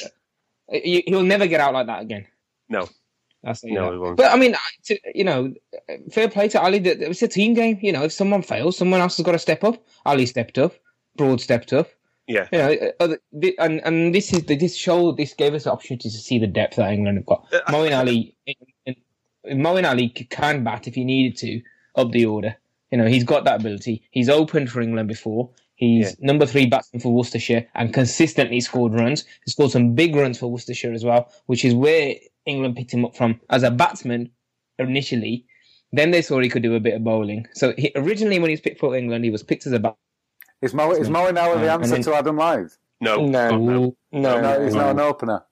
[0.69, 2.27] He'll never get out like that again.
[2.67, 2.89] No.
[3.43, 5.53] That's no, But I mean, to, you know,
[6.11, 6.79] fair play to Ali.
[6.79, 7.79] It was a team game.
[7.81, 9.85] You know, if someone fails, someone else has got to step up.
[10.05, 10.73] Ali stepped up.
[11.15, 11.89] Broad stepped up.
[12.27, 12.47] Yeah.
[12.51, 13.15] You know, uh,
[13.59, 15.13] and and this is this show.
[15.13, 17.47] This gave us the opportunity to see the depth that England have got.
[17.53, 18.35] Uh, Moeen Ali,
[19.47, 21.61] Moeen Ali can bat if he needed to
[21.95, 22.55] up the order.
[22.91, 24.03] You know, he's got that ability.
[24.11, 25.49] He's opened for England before.
[25.75, 26.25] He's yeah.
[26.25, 29.25] number three batsman for Worcestershire and consistently scored runs.
[29.45, 32.15] He scored some big runs for Worcestershire as well, which is where
[32.47, 34.31] England picked him up from as a batsman
[34.79, 35.45] initially.
[35.91, 37.47] Then they saw he could do a bit of bowling.
[37.53, 39.97] So he, originally, when he was picked for England, he was picked as a batsman.
[40.61, 42.77] Is Mo, is Mo now the answer then, to Adam Lyth?
[42.99, 43.57] No, No.
[43.57, 43.95] no.
[44.11, 45.43] No, No, he's not an opener.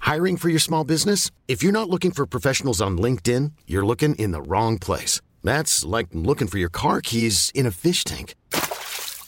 [0.00, 1.30] Hiring for your small business?
[1.48, 5.20] If you're not looking for professionals on LinkedIn, you're looking in the wrong place.
[5.42, 8.34] That's like looking for your car keys in a fish tank.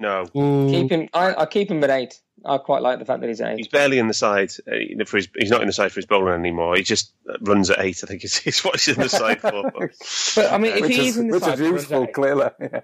[0.00, 1.08] No, Keep him.
[1.12, 2.20] I, I keep him at eight.
[2.46, 4.52] I quite like the fact that he's at he's barely in the side.
[4.70, 6.76] Uh, for his, he's not in the side for his bowling anymore.
[6.76, 8.00] He just uh, runs at eight.
[8.04, 9.50] I think is, is what he's in the side for.
[9.76, 9.90] But,
[10.36, 12.48] But I mean, if Which he is, is in the which side is useful, clearly.
[12.60, 12.80] Yeah.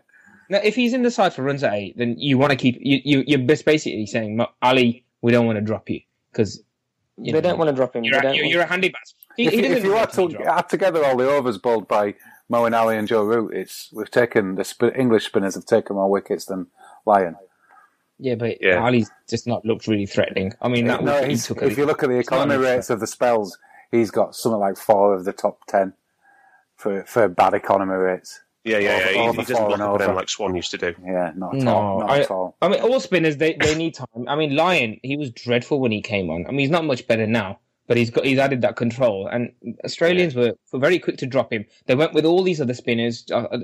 [0.51, 2.77] Now, if he's in the side for runs at eight, then you want to keep
[2.81, 6.01] you, you you're basically saying Ali, we don't want to drop you
[6.33, 6.63] because
[7.17, 8.03] they don't want to drop him.
[8.03, 9.21] you're, a, you're, you're a handy batsman.
[9.37, 10.59] He, If, he if you need add, to be to, dropped.
[10.59, 12.15] add together all the overs bowled by
[12.49, 15.95] Mo and Ali and Joe Root, it's we've taken the sp- English spinners have taken
[15.97, 16.67] more wickets than
[17.07, 17.37] Lyon.
[18.19, 18.83] Yeah, but Yeah.
[18.85, 20.53] Ali's just not looked really threatening.
[20.63, 22.55] I mean, that no, was, he he's, took a, if you look at the economy
[22.55, 23.59] enough rates of the spells,
[23.91, 25.93] he's got something like four of the top ten
[26.77, 28.41] for for bad economy rates.
[28.65, 29.07] yeah, yeah, All yeah.
[29.07, 30.95] the- He, all he doesn't four block up at them like Swann used to do.
[31.05, 32.01] Yeah, not at No, all.
[32.01, 32.57] Not I, at all.
[32.63, 34.07] I mean, all spinners they, they need time.
[34.29, 36.47] I mean, Lyon he was dreadful when he came on.
[36.47, 39.27] I mean, he's not much better now, but he's got he's added that control.
[39.27, 39.53] And
[39.85, 41.65] Australians were, were very quick to drop him.
[41.87, 43.25] They went with all these other spinners.
[43.31, 43.59] Uh, uh,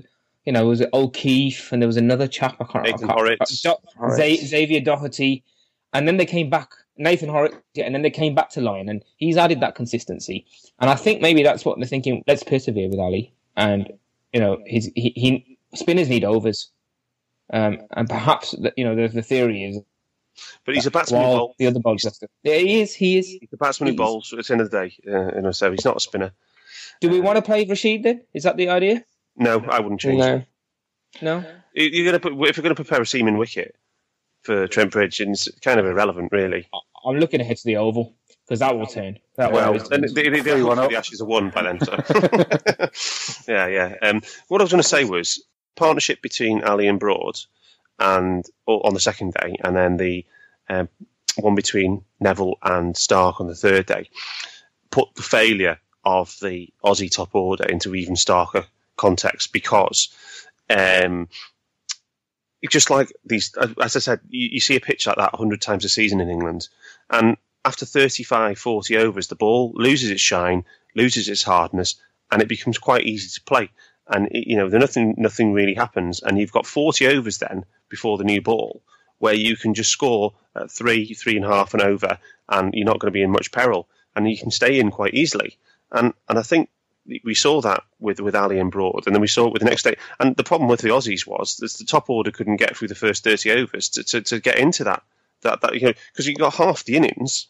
[0.45, 2.57] you know, it was O'Keefe and there was another chap.
[2.61, 2.85] I can't.
[2.87, 2.91] Remember.
[2.91, 3.67] Nathan I can't Horrocks.
[3.67, 5.45] uh, Do- Xavier Doherty,
[5.93, 6.71] and then they came back.
[6.97, 10.45] Nathan Hauritz, yeah, and then they came back to Lyon, and he's added that consistency.
[10.81, 12.23] And I think maybe that's what they're thinking.
[12.27, 13.91] Let's persevere with Ali, and
[14.35, 16.71] you know, his he, he spinners need overs.
[17.53, 19.81] Um, and perhaps you know the, the theory is
[20.65, 21.55] But he's a batsman who bowls.
[21.59, 22.95] the other bowlers Yeah, he is.
[22.95, 23.27] He is.
[23.27, 24.97] He's a batsman who bowls at the end of the day.
[25.09, 26.33] Uh, you know, so he's not a spinner.
[27.01, 28.23] Do we want to play Rashid then?
[28.35, 29.05] Is that the idea?
[29.37, 30.23] No, I wouldn't change.
[30.23, 30.47] it.
[31.23, 31.41] No.
[31.41, 31.45] No.
[31.75, 33.75] You- You're gonna put, if you're going to prepare a seaming wicket
[34.43, 36.67] for Trent Bridge, and it's kind of irrelevant, really.
[37.05, 38.15] I'm looking ahead to the Oval
[38.47, 39.19] because that will turn.
[39.37, 41.81] That Well, will then the, the, the, one the Ashes are won by then.
[41.81, 41.93] So.
[43.49, 43.95] yeah, yeah.
[44.03, 45.43] Um, what I was going to say was
[45.77, 47.39] partnership between Ali and Broad,
[47.99, 50.25] and or on the second day, and then the
[50.69, 50.89] um,
[51.37, 54.09] one between Nevill and Starc on the third day,
[54.91, 58.65] put the failure of the Aussie top order into even starker
[59.01, 60.09] context because.
[60.69, 61.29] Um,
[62.69, 65.85] just like these, as I said, you, you see a pitch like that 100 times
[65.85, 66.69] a season in England,
[67.09, 71.97] and after 35, 40 overs, the ball loses its shine, loses its hardness,
[72.31, 73.71] and it becomes quite easy to play.
[74.07, 78.19] And it- you know, nothing, nothing really happens, and you've got 40 overs then before
[78.19, 78.83] the new ball,
[79.19, 82.87] where you can just score at three, three and a half and over, and you're
[82.87, 85.57] not going to be in much peril, and you can stay in quite easily.
[85.93, 86.69] And and I think
[87.25, 89.69] we saw that with with Ali and Broad, and then we saw it with the
[89.69, 89.97] next day.
[90.19, 92.95] And the problem with the Aussies was that the top order couldn't get through the
[92.95, 95.03] first 30 overs to, to, to get into that
[95.43, 97.49] that that you know because you got half the innings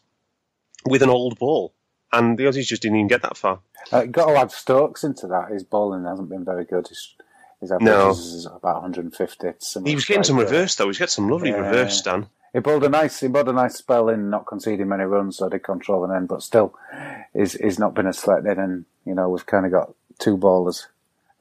[0.85, 1.73] with an old ball,
[2.11, 3.59] and the Aussies just didn't even get that far.
[3.91, 5.51] Uh, got to add Stokes into that.
[5.51, 6.87] His bowling hasn't been very good.
[6.87, 7.15] His,
[7.59, 8.09] his average No.
[8.11, 9.47] is about 150.
[9.85, 10.87] He was getting some reverse though.
[10.87, 11.57] He's got some lovely Yeah.
[11.57, 12.27] reverse, Dan.
[12.53, 15.47] He bowled a nice, he bowled a nice spell in, not conceding many runs, so
[15.49, 16.75] did control an end, but still,
[17.33, 18.57] he's, he's not been as selected.
[18.57, 20.87] And you know, we've kind of got two bowlers,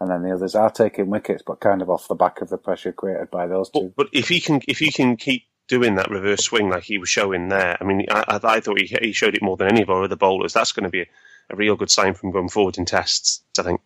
[0.00, 2.58] and then the others are taking wickets, but kind of off the back of the
[2.58, 3.92] pressure created by those two.
[3.96, 6.98] But, but if he can if he can keep doing that reverse swing like he
[6.98, 9.68] was showing there, I mean, I, I, I thought he, he showed it more than
[9.68, 10.52] any of our other bowlers.
[10.52, 11.06] That's going to be a,
[11.50, 13.42] a real good sign from going forward in tests.
[13.58, 13.80] I think.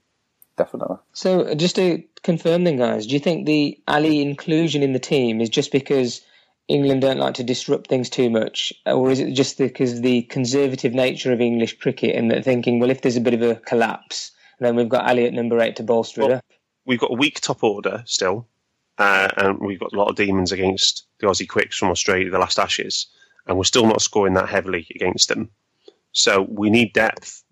[0.57, 0.99] Definitely.
[1.13, 5.01] So, uh, just to confirm then, guys, do you think the Ali inclusion in the
[5.01, 6.21] team is just because
[6.69, 10.23] England don't like to disrupt things too much, or is it just because of the
[10.23, 13.57] conservative nature of English cricket and that thinking, well, if there's a bit of a
[13.57, 16.45] collapse, then we've got Ali at number eight to bolster well, it up?
[16.87, 18.47] We've got a weak top order still,
[18.99, 22.39] uh, and we've got a lot of demons against the Aussie Quicks from Australia, the
[22.39, 23.07] last Ashes,
[23.47, 25.51] and we're still not scoring that heavily against them.
[26.13, 27.43] So we need depth.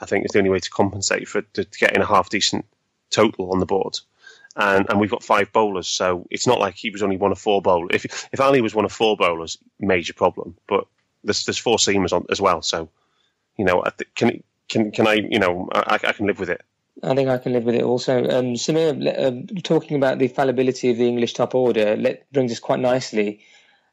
[0.00, 2.64] I think is the only way to compensate for to, to getting a half decent
[3.10, 3.98] total on the board.
[4.54, 7.38] And, and we've got five bowlers, so it's not like he was only one of
[7.38, 7.90] four bowlers.
[7.94, 10.56] If if Ali was one of four bowlers, major problem.
[10.68, 10.86] But
[11.24, 12.88] there's there's four seamers on as well, so
[13.56, 13.82] you know
[14.14, 16.60] can can can I you know I, I can live with it.
[17.02, 18.18] I think I can live with it also.
[18.18, 22.60] Um, Samir, uh, talking about the fallibility of the English top order, let, brings us
[22.60, 23.40] quite nicely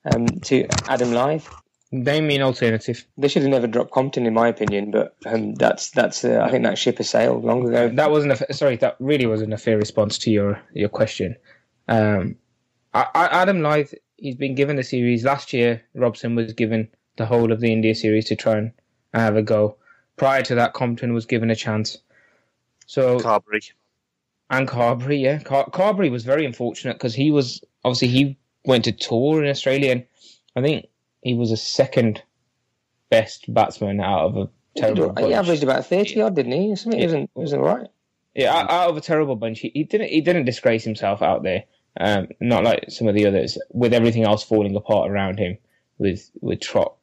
[0.05, 1.47] um, to Adam Lyth.
[1.91, 3.05] They mean alternative.
[3.17, 4.91] They should have never dropped Compton, in my opinion.
[4.91, 6.23] But um, that's that's.
[6.23, 7.89] Uh, I think that ship has sailed long ago.
[7.89, 8.75] That wasn't a sorry.
[8.77, 11.35] That really wasn't a fair response to your your question.
[11.87, 12.35] Um,
[12.93, 15.81] I, I, Adam Lyth, he's been given the series last year.
[15.95, 16.87] Robson was given
[17.17, 18.71] the whole of the India series to try and
[19.13, 19.75] have a go.
[20.15, 21.97] Prior to that, Compton was given a chance.
[22.85, 23.61] So Carberry
[24.49, 28.91] and Carberry, yeah, Car- Carberry was very unfortunate because he was obviously he went to
[28.91, 30.05] tour in Australia, and
[30.55, 30.88] I think
[31.21, 32.21] he was a second
[33.09, 35.13] best batsman out of a terrible.
[35.17, 36.75] He, he averaged about thirty odd, didn't he?
[36.75, 37.05] Something yeah.
[37.05, 37.87] wasn't was all right.
[38.35, 41.63] Yeah, out of a terrible bunch, he, he didn't he didn't disgrace himself out there.
[41.99, 45.57] Um, not like some of the others, with everything else falling apart around him,
[45.97, 46.95] with with Trott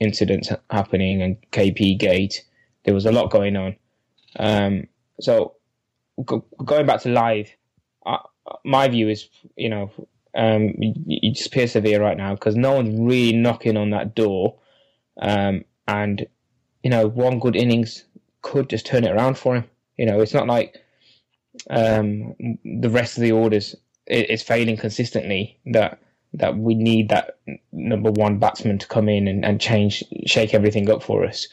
[0.00, 2.44] incidents happening and KP Gate.
[2.84, 3.76] There was a lot going on.
[4.36, 4.88] Um,
[5.20, 5.54] so
[6.24, 7.50] go, going back to Lyth,
[8.04, 8.18] uh,
[8.64, 9.90] my view is, you know,
[10.34, 14.56] um, you, you, just persevere right now because no one's really knocking on that door.
[15.20, 16.26] Um, and,
[16.82, 18.04] you know, one good innings
[18.42, 19.64] could just turn it around for him.
[19.96, 20.82] You know, it's not like
[21.70, 23.74] um, the rest of the orders
[24.06, 25.98] is failing consistently that
[26.34, 27.38] that we need that
[27.72, 31.46] number one batsman to come in and, and change, shake everything up for us.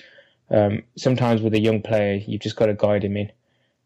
[0.50, 3.32] Um, sometimes with a young player, you've just got to guide him in.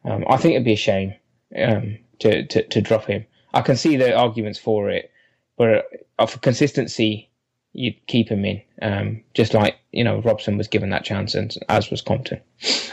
[0.05, 1.13] Um, I think it'd be a shame
[1.57, 3.25] um, to, to, to drop him.
[3.55, 5.11] I can see the arguments for it,
[5.57, 5.89] but
[6.19, 7.29] uh, for consistency,
[7.71, 8.61] you'd keep him in.
[8.81, 12.41] Um, just like you know, Robson was given that chance, and as was Compton.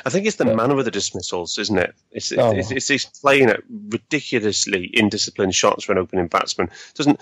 [0.07, 1.95] I think it's the but, manner of the dismissals, isn't it?
[2.13, 2.53] It's, oh.
[2.53, 6.71] it's, it's, it's playing at ridiculously indisciplined shots for an opening batsman.
[6.95, 7.21] Doesn't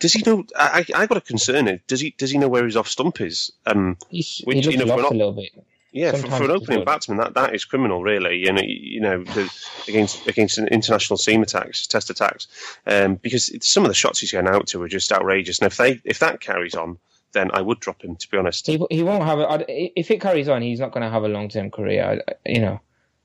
[0.00, 0.44] does he know?
[0.56, 1.80] I I got a concern.
[1.86, 3.52] Does he does he know where his off stump is?
[3.66, 5.52] Um, He's, which, he you know, not, a little bit.
[5.92, 8.46] Yeah, for, for, an opening batsman, that, that is criminal, really.
[8.46, 9.50] And you know, the,
[9.88, 12.46] against against international seam attacks, test attacks,
[12.86, 15.58] um, because some of the shots he's going out to are just outrageous.
[15.58, 16.98] And if they if that carries on,
[17.32, 18.14] then I would drop him.
[18.14, 19.64] To be honest, he, he won't have a,
[19.98, 22.22] if it carries on, he's not going to have a long term career.
[22.46, 22.80] You know,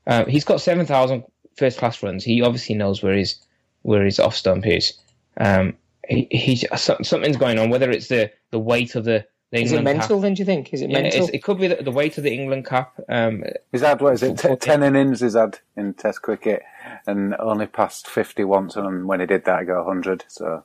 [0.06, 1.24] uh, he's got seven thousand
[1.56, 2.24] first class runs.
[2.24, 3.36] He obviously knows where his
[3.82, 4.92] where his off stump is.
[5.36, 5.74] Um,
[6.08, 7.70] he, he's something's going on.
[7.70, 10.22] Whether it's the the weight of the is it mental cap.
[10.22, 10.34] then?
[10.34, 10.72] Do you think?
[10.72, 11.30] Is it yeah, mental?
[11.32, 12.98] It could be the, the, weight of the England cap.
[13.08, 14.38] Um, he's had what is it?
[14.38, 16.62] T- ten innings he's had in Test cricket,
[17.06, 18.76] and only passed fifty once.
[18.76, 20.24] And when he did that, he got hundred.
[20.28, 20.64] So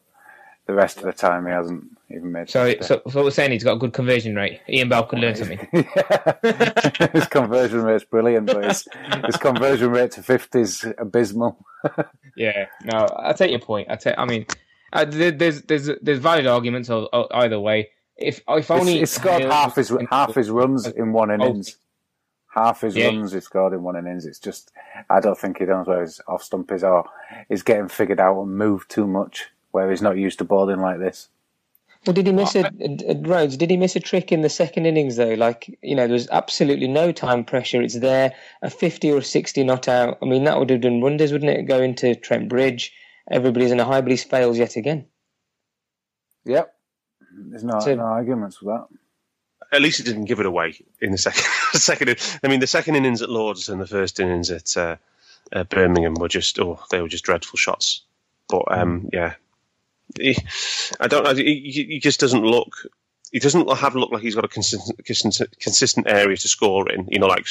[0.66, 2.50] the rest of the time, he hasn't even made.
[2.50, 4.62] So, so, so we're saying he's got a good conversion rate.
[4.68, 5.60] Ian Bell could learn something.
[7.14, 8.88] his conversion rate's brilliant, but his,
[9.26, 11.64] his conversion rate to fifty is abysmal.
[12.36, 13.90] yeah, no, I take your point.
[13.92, 14.16] I take.
[14.18, 14.46] I mean,
[14.94, 17.90] uh, there's there's there's valid arguments either way
[18.22, 21.78] if oh, if only it's, scored half his half his runs in one oh, innings.
[22.54, 23.08] Half his yeah.
[23.08, 24.26] runs he scored in one innings.
[24.26, 24.72] It's just
[25.10, 27.10] I don't think he knows where his off stump is or
[27.50, 31.00] is getting figured out and moved too much where he's not used to bowling like
[31.00, 31.30] this.
[32.06, 33.58] Well, did he miss a, a, Rhodes?
[33.58, 35.36] Did he miss a trick in the second innings though?
[35.36, 37.82] Like you know, there was absolutely no time pressure.
[37.82, 40.18] It's there, a fifty or a sixty not out.
[40.22, 41.68] I mean, that would have done wonders, wouldn't it?
[41.68, 42.92] Go into Trent Bridge,
[43.30, 45.06] everybody's in a high, but he fails yet again.
[46.46, 46.74] Yep,
[47.34, 48.88] there's no, so, no arguments with that.
[49.72, 51.44] At least he didn't give it away in the second.
[51.80, 54.98] second, I mean, the second innings at Lords and the first innings at uh,
[55.54, 58.02] uh, Birmingham were just oh, they were just dreadful shots.
[58.50, 59.36] But um, yeah,
[60.20, 60.38] he,
[61.00, 61.34] I don't know.
[61.34, 62.76] He, he, just doesn't look.
[63.32, 67.08] He doesn't have look like he's got a consistent, consistent, consistent area to score in.
[67.10, 67.46] You know, like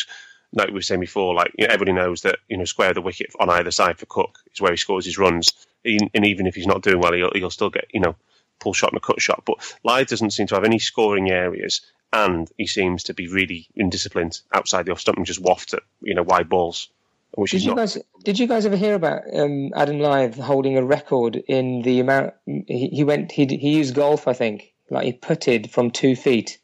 [0.53, 3.01] like we were saying before, like you know, everybody knows that you know square the
[3.01, 5.53] wicket on either side for Cook is where he scores his runs.
[5.83, 8.17] And even if he's not doing well, he'll, he'll still get you know
[8.61, 9.43] pull shot and a cut shot.
[9.45, 11.81] But Lyth doesn't seem to have any scoring areas,
[12.13, 15.83] and he seems to be really indisciplined outside the off stump and just waft at
[16.03, 16.89] you know wide balls.
[17.35, 17.77] Which did you not...
[17.77, 22.01] guys did you guys ever hear about um, Adam Lyth holding a record in the
[22.01, 26.17] amount he, he went he he used golf I think like he putted from two
[26.17, 26.59] feet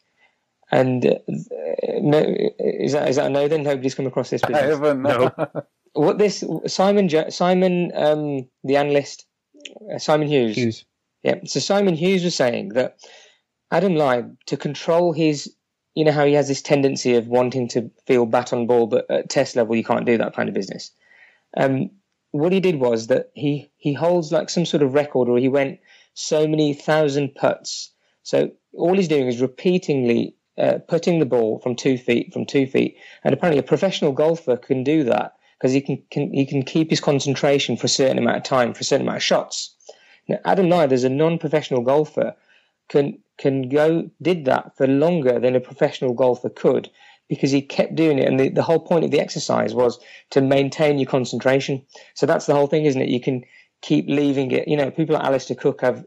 [0.72, 1.18] and uh,
[2.00, 2.18] no
[2.58, 4.60] is that is that a no then nobody's come across this business?
[4.60, 5.30] I haven't no.
[5.92, 9.24] what this Simon Simon um, the analyst
[9.94, 10.56] uh, Simon Hughes.
[10.56, 10.84] Hughes
[11.26, 11.40] Yeah.
[11.44, 13.00] So Simon Hughes was saying that
[13.72, 15.52] Adam Lyth, to control his,
[15.96, 19.10] you know, how he has this tendency of wanting to feel bat on ball, but
[19.10, 20.92] at test level, you can't do that kind of business.
[21.56, 21.90] Um,
[22.30, 25.48] what he did was that he, he holds like some sort of record or he
[25.48, 25.80] went
[26.14, 27.90] so many thousand putts.
[28.22, 32.68] So all he's doing is repeatedly uh, putting the ball from two feet, from two
[32.68, 32.98] feet.
[33.24, 36.88] And apparently a professional golfer can do that because he can, can, he can keep
[36.88, 39.72] his concentration for a certain amount of time, for a certain amount of shots.
[40.28, 42.34] Now, Adam Lyth, as a non-professional golfer,
[42.88, 46.88] can can go did that for longer than a professional golfer could
[47.28, 48.28] because he kept doing it.
[48.28, 49.98] And the, the whole point of the exercise was
[50.30, 51.84] to maintain your concentration.
[52.14, 53.08] So that's the whole thing, isn't it?
[53.08, 53.44] You can
[53.82, 54.68] keep leaving it.
[54.68, 56.06] You know, people like Alastair Cook have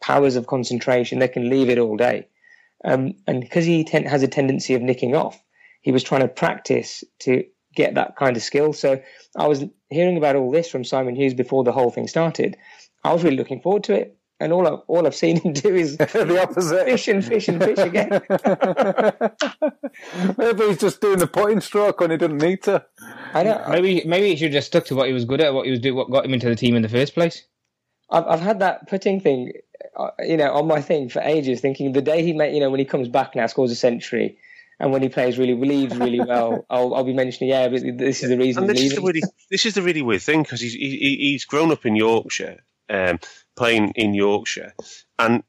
[0.00, 1.18] powers of concentration.
[1.18, 2.26] They can leave it all day.
[2.84, 5.40] Um, and because he ten- has a tendency of nicking off,
[5.82, 7.44] he was trying to practice to
[7.74, 8.72] get that kind of skill.
[8.72, 9.00] So
[9.36, 12.56] I was hearing about all this from Simon Hughes before the whole thing started.
[13.04, 14.16] I was really looking forward to it.
[14.42, 16.86] And all I've, all I've seen him do is the opposite.
[16.86, 18.08] Fish and fish and fish again.
[20.38, 22.82] maybe he's just doing the putting stroke when he didn't need to.
[23.34, 23.62] I know.
[23.68, 25.70] Maybe maybe he should have just stuck to what he was good at, what he
[25.70, 27.44] was doing, what got him into the team in the first place.
[28.10, 29.52] I've I've had that putting thing,
[29.94, 31.60] uh, you know, on my thing for ages.
[31.60, 34.38] Thinking the day he made, you know, when he comes back now, scores a century,
[34.78, 38.22] and when he plays really leaves really well, I'll, I'll be mentioning, yeah, but this
[38.22, 38.64] is the reason.
[38.64, 41.16] And this he's is the really this is the really weird thing because he's he,
[41.20, 43.18] he's grown up in Yorkshire, um,
[43.56, 44.74] playing in Yorkshire,
[45.18, 45.42] and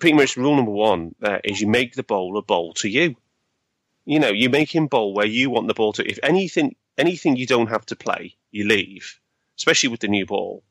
[0.00, 3.16] pretty much rule number one there is you make the bowler bowl to you.
[4.04, 6.08] You know, you make him bowl where you want the ball to.
[6.08, 9.18] If anything anything you don't have to play, you leave.
[9.56, 10.62] Especially with the new ball,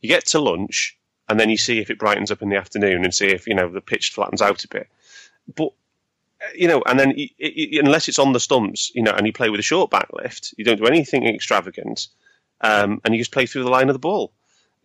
[0.00, 3.04] you get to lunch and then you see if it brightens up in the afternoon
[3.04, 4.88] and see if you know the pitch flattens out a bit.
[5.54, 5.72] But
[6.54, 9.32] you know, and then y y unless it's on the stumps, you know, and you
[9.32, 12.08] play with a short back lift, you don't do anything extravagant,
[12.60, 14.32] um, and you just play through the line of the ball.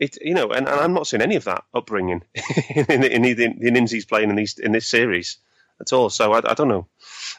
[0.01, 2.23] It, you know, and, and I'm not seeing any of that upbringing
[2.75, 5.37] in, in, in the, the innings he's playing in these in this series
[5.79, 6.09] at all.
[6.09, 6.87] So I, I don't know.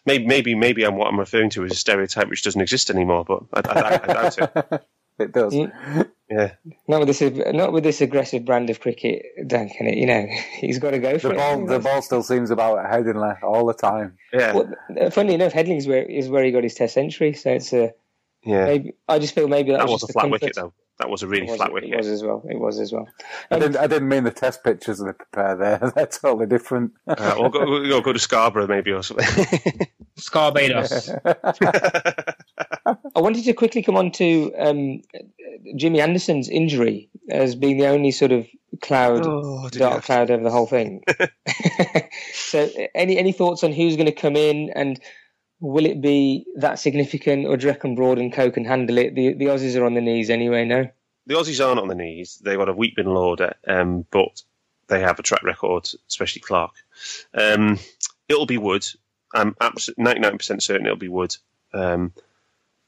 [0.07, 3.25] Maybe maybe maybe I'm what I'm referring to as a stereotype which doesn't exist anymore,
[3.25, 4.83] but I, I, I doubt it.
[5.19, 5.55] It does.
[5.55, 6.53] Yeah,
[6.89, 7.21] Not with this,
[7.53, 9.99] not with this aggressive brand of cricket, Dan Kennett.
[9.99, 10.27] You know,
[10.59, 11.37] he's got to go for The it.
[11.37, 14.17] ball, the ball still seems about at Headingley all the time.
[14.33, 17.35] yeah, Well, uh, funnily enough, Headling's where is where he got his Test century.
[17.35, 17.93] So it's a
[18.43, 18.65] yeah.
[18.65, 18.95] maybe.
[19.07, 20.41] I just feel maybe that, That was, was just a flat comfort.
[20.41, 20.73] wicket though.
[20.99, 22.43] That was a really It was, flat it was as well.
[22.49, 23.09] It was as well.
[23.51, 25.79] I didn't, I didn't mean the test pictures they prepare there.
[25.97, 26.93] They're totally different.
[27.07, 29.27] Uh, we'll, go, we'll go to Scarborough maybe or something.
[30.19, 31.09] Scarbados.
[32.87, 35.01] I wanted to quickly come on to um,
[35.77, 38.47] Jimmy Anderson's injury as being the only sort of
[38.83, 41.03] cloud, Oh, dark cloud over the whole thing.
[42.35, 45.01] so, any any thoughts on who's going to come in and
[45.63, 49.15] will it be that significant, or do you reckon Broad and Co can handle it?
[49.15, 50.65] The the Aussies are on the knees anyway.
[50.65, 50.89] No,
[51.27, 52.41] the Aussies aren't on the knees.
[52.43, 54.43] They've got a weak bin um, but
[54.89, 56.75] they have a track record, especially Clarke.
[57.33, 57.79] Um,
[58.29, 58.85] it'll be Wood.
[59.35, 61.37] I'm absolutely 99% certain it'll be Wood.
[61.73, 62.13] Um,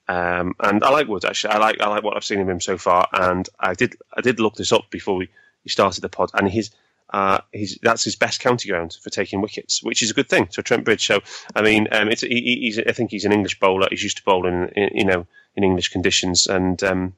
[0.09, 1.55] um, and I like Wood actually.
[1.55, 3.09] I like I like what I've seen of him so far.
[3.13, 5.29] And I did I did look this up before we,
[5.65, 6.71] we started the pod, and his
[7.11, 10.49] uh, he's that's his best county ground for taking wickets, which is a good thing.
[10.51, 11.07] So Trent Bridge.
[11.07, 11.21] So
[11.55, 13.89] I mean, um, it's he, he's I think he's an English bowler.
[13.91, 17.15] He's used to bowling, in, you know, in English conditions, and um,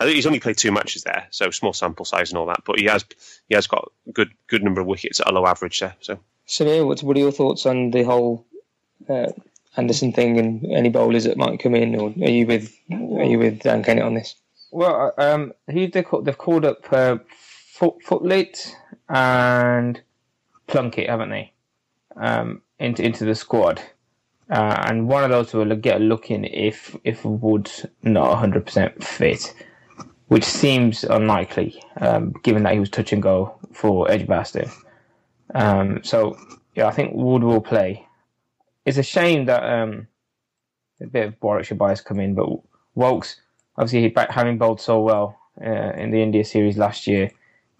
[0.00, 2.62] I think he's only played two matches there, so small sample size and all that.
[2.64, 3.04] But he has
[3.48, 5.94] he has got a good good number of wickets at a low average there.
[6.00, 8.46] So Samir, what what are your thoughts on the whole
[9.08, 9.32] uh,
[9.76, 13.38] Anderson thing and any bowlers that might come in, or are you with are you
[13.38, 14.34] with Dan Kennett on this?
[14.70, 17.18] Well, um, who they call, they've called up uh,
[17.72, 18.74] Foot, Footitt
[19.08, 20.00] and
[20.66, 21.52] Plunkett, haven't they?
[22.16, 23.80] Um, into into the squad,
[24.50, 28.66] uh, and one of those will get a look in if if Wood's not hundred
[28.66, 29.54] percent fit,
[30.28, 34.70] which seems unlikely, um, given that he was touch and go for Edgbaston.
[35.54, 36.36] Um, so
[36.74, 38.06] yeah, I think Wood will play.
[38.84, 40.08] It's a shame that um,
[41.00, 42.48] a bit of Warwickshire bias come in, but
[42.94, 43.36] Woakes
[43.78, 47.30] obviously he having bowled so well uh, in the India series last year,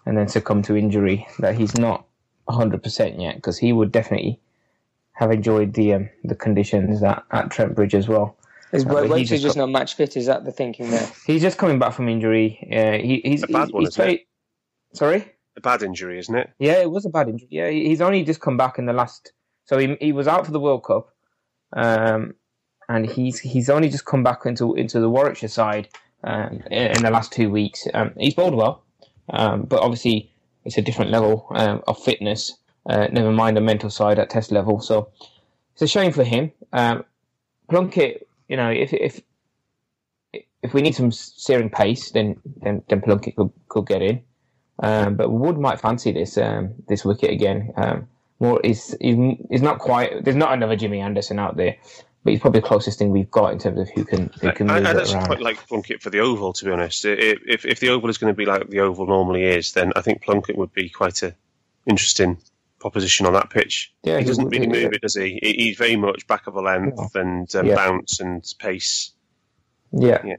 [0.05, 2.05] and then succumb to injury that he's not
[2.47, 4.39] hundred percent yet because he would definitely
[5.13, 8.37] have enjoyed the um, the conditions at, at Trent Bridge as well.
[8.71, 10.17] Is Uh, but he Woakes is just just not match fit?
[10.17, 11.07] Is that the thinking there?
[11.25, 12.57] He's just coming back from injury.
[12.71, 14.07] Uh, he, he's A bad he's, one, he's isn't it?
[14.07, 14.19] played.
[14.93, 15.31] Sorry.
[15.57, 16.49] a bad injury, isn't it?
[16.57, 17.47] Yeah, it was a bad injury.
[17.51, 19.33] Yeah, he's only just come back in the last.
[19.65, 21.09] So he he was out for the World Cup,
[21.73, 22.33] um,
[22.87, 25.89] and he's he's only just come back into into the Warwickshire side
[26.23, 27.87] um, in, in the last two weeks.
[27.93, 28.83] Um, he's bowled well,
[29.31, 30.31] um, but obviously
[30.65, 32.55] it's a different level um, of fitness.
[32.85, 34.79] Uh, never mind the mental side at Test level.
[34.79, 35.09] So
[35.73, 36.51] it's a shame for him.
[36.73, 37.03] Um,
[37.69, 39.21] Plunkett, you know, if if
[40.61, 44.21] if we need some searing pace, then then, then Plunkett could, could get in.
[44.81, 47.73] Um, but Wood might fancy this um, this wicket again.
[47.75, 48.07] Um,
[48.39, 50.23] more is is not quite.
[50.23, 51.75] There's not another Jimmy Anderson out there,
[52.23, 54.67] but he's probably the closest thing we've got in terms of who can who can
[54.67, 57.05] move I, I it actually quite like Plunkett for the Oval, to be honest.
[57.05, 59.93] If, if if the Oval is going to be like the Oval normally is, then
[59.95, 61.33] I think Plunkett would be quite a
[61.85, 62.37] interesting
[62.79, 63.93] proposition on that pitch.
[64.03, 65.39] Yeah, he he doesn't really move it, does he?
[65.41, 67.75] He- He's very much back of a length and um, Yeah.
[67.75, 69.11] bounce and pace.
[69.91, 70.21] Yeah.
[70.25, 70.35] Yeah.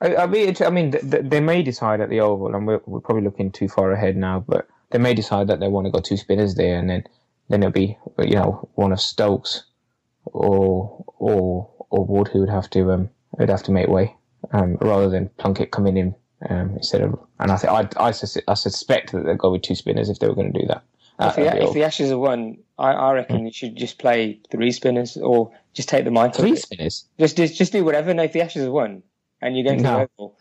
[0.00, 2.80] I, I mean, I mean, th- th- they may decide at the Oval, and we're,
[2.86, 5.90] we're probably looking too far ahead now, but they may decide that they want to
[5.92, 7.04] go two spinners there, and then
[7.48, 9.64] then it'll be you know one of Stokes
[10.24, 14.14] or or or Wood who would have to um would have to make way
[14.52, 16.14] um, rather than Plunkett coming in
[16.48, 17.18] um, instead of.
[17.38, 20.18] And I think I I, sus- I suspect that they'll go with two spinners if
[20.18, 20.82] they were going to do that.
[21.20, 24.40] If at the, if the Ashes are won, I, I reckon you should just play
[24.50, 26.34] three spinners or just take the mic.
[26.34, 27.06] Three spinners.
[27.18, 28.12] Just, just just do whatever.
[28.12, 29.02] No, if the Ashes are won
[29.40, 29.98] and you're going to No.
[29.98, 30.38] the Oval,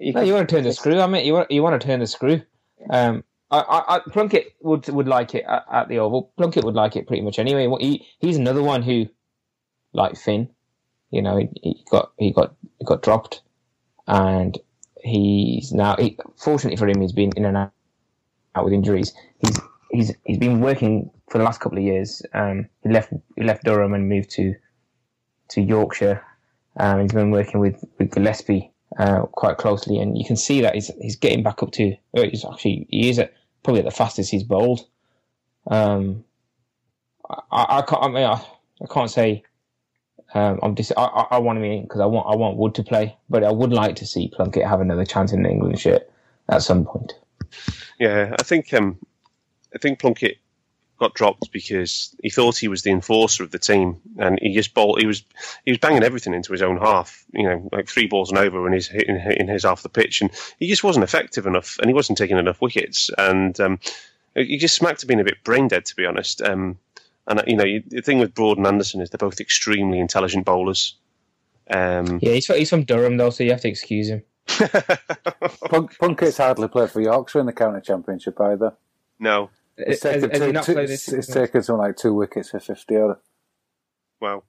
[0.00, 1.00] you No, you want to turn the screw.
[1.00, 2.42] I mean, you want you want to turn the screw.
[2.90, 3.24] Um,
[3.60, 6.32] I, I, Plunkett would would like it at, at the Oval.
[6.36, 7.68] Plunkett would like it pretty much anyway.
[7.80, 9.06] He he's another one who,
[9.92, 10.50] like Finn,
[11.10, 13.42] you know, he, he got he got he got dropped,
[14.06, 14.58] and
[15.02, 15.96] he's now.
[15.96, 17.72] He, fortunately for him, he's been in and out,
[18.54, 19.12] out with injuries.
[19.38, 22.22] He's he's he's been working for the last couple of years.
[22.34, 24.54] Um, he left he left Durham and moved to
[25.50, 26.22] to Yorkshire.
[26.78, 30.74] Um, he's been working with with Gillespie uh, quite closely, and you can see that
[30.74, 31.96] he's he's getting back up to.
[32.16, 33.32] uh, He's actually he is at
[33.64, 34.86] probably at the fastest he's bowled.
[35.66, 36.24] Um,
[37.28, 37.40] I,
[37.78, 38.02] I can't.
[38.02, 38.44] I mean, I,
[38.82, 39.42] I can't say.
[40.34, 42.74] Um, I'm dis- I, I, I want him in because I want I want Wood
[42.76, 45.80] to play, but I would like to see Plunkett have another chance in the England
[45.80, 46.08] shirt
[46.48, 47.12] at some point.
[47.98, 48.98] Yeah, I think um,
[49.74, 50.38] I think Plunkett
[51.04, 54.72] got dropped because he thought he was the enforcer of the team, and he just
[54.72, 55.00] bowled.
[55.00, 55.22] He was
[55.64, 57.24] he was banging everything into his own half.
[57.32, 60.22] You know, like three balls and over in he's in, in his half the pitch,
[60.22, 63.78] and he just wasn't effective enough, and he wasn't taking enough wickets, and um,
[64.34, 66.40] he just smacked of being a bit brain dead, to be honest.
[66.40, 66.78] Um,
[67.26, 70.46] and you know, you, the thing with Broad and Anderson is they're both extremely intelligent
[70.46, 70.96] bowlers.
[71.70, 74.22] Um, Yeah, he's he's from Durham though, so you have to excuse him.
[75.66, 78.72] Plunk- Plunkett's hardly played for Yorkshire in the county championship either.
[79.18, 82.60] no, It's taken, has he two, not two- it's taken something like two wickets for
[82.60, 83.16] 50 odd.
[84.20, 84.44] well,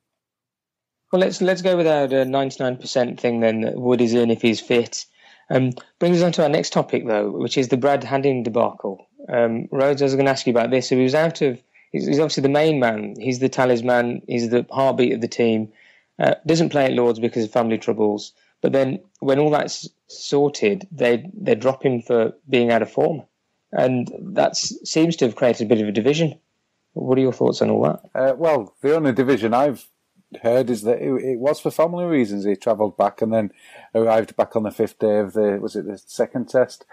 [1.11, 3.61] Well, let's let's go with our ninety nine percent thing then.
[3.61, 5.05] That Wood is in if he's fit.
[5.49, 9.07] Um, brings us on to our next topic though, which is the Brad Haddin debacle.
[9.29, 10.89] Um, Rhodes, I was going to ask you about this.
[10.89, 11.61] So he was out of.
[11.91, 13.15] He's, he's obviously the main man.
[13.19, 14.21] He's the talisman.
[14.27, 15.71] He's the heartbeat of the team.
[16.19, 18.33] Uh, doesn't play at Lords because of family troubles.
[18.61, 23.23] But then when all that's sorted, they they drop him for being out of form,
[23.75, 26.39] and that seems to have created a bit of a division.
[26.93, 28.09] What are your thoughts on all that?
[28.15, 29.85] Uh, well, the only division I've
[30.41, 32.45] heard is that it, it was for family reasons.
[32.45, 33.51] He travelled back and then
[33.93, 36.85] arrived back on the fifth day of the was it the second test,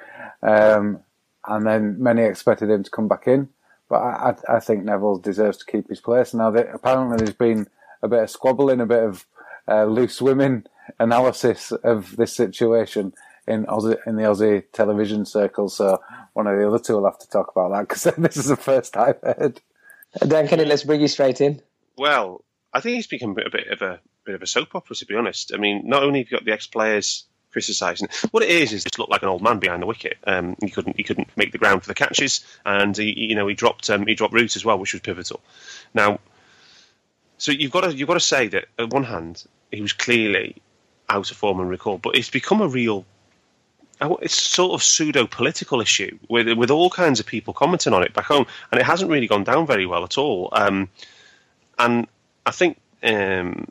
[0.43, 1.01] um,
[1.47, 3.49] and then many expected him to come back in.
[3.89, 6.35] But I, I, I think Nevill deserves to keep his place.
[6.35, 7.69] Now, that apparently there's been
[8.03, 9.27] a bit of squabbling, a bit of
[9.69, 10.67] uh, loose women
[10.99, 13.13] analysis of this situation
[13.47, 15.69] in Aussie, in the Aussie television circle.
[15.69, 16.01] So
[16.33, 18.57] one of the other two will have to talk about that because this is the
[18.57, 19.61] first I've heard.
[20.27, 21.61] Dan Kennett, let's bring you straight in.
[21.97, 25.07] Well, I think he's become a bit of a bit of a soap opera, to
[25.07, 25.53] be honest.
[25.55, 28.99] I mean, not only have you got the ex-players criticising what it is is just
[28.99, 30.17] looked like an old man behind the wicket.
[30.27, 33.47] Um, he couldn't he couldn't make the ground for the catches, and he you know
[33.47, 35.41] he dropped um, he dropped Root as well, which was pivotal.
[35.95, 36.19] Now,
[37.39, 40.57] so you've got to you've got to say that on one hand he was clearly
[41.09, 43.05] out of form and recall, but it's become a real
[44.23, 48.13] it's sort of pseudo political issue with with all kinds of people commenting on it
[48.13, 50.49] back home, and it hasn't really gone down very well at all.
[50.53, 50.89] Um,
[51.79, 52.07] and
[52.47, 53.67] I think um,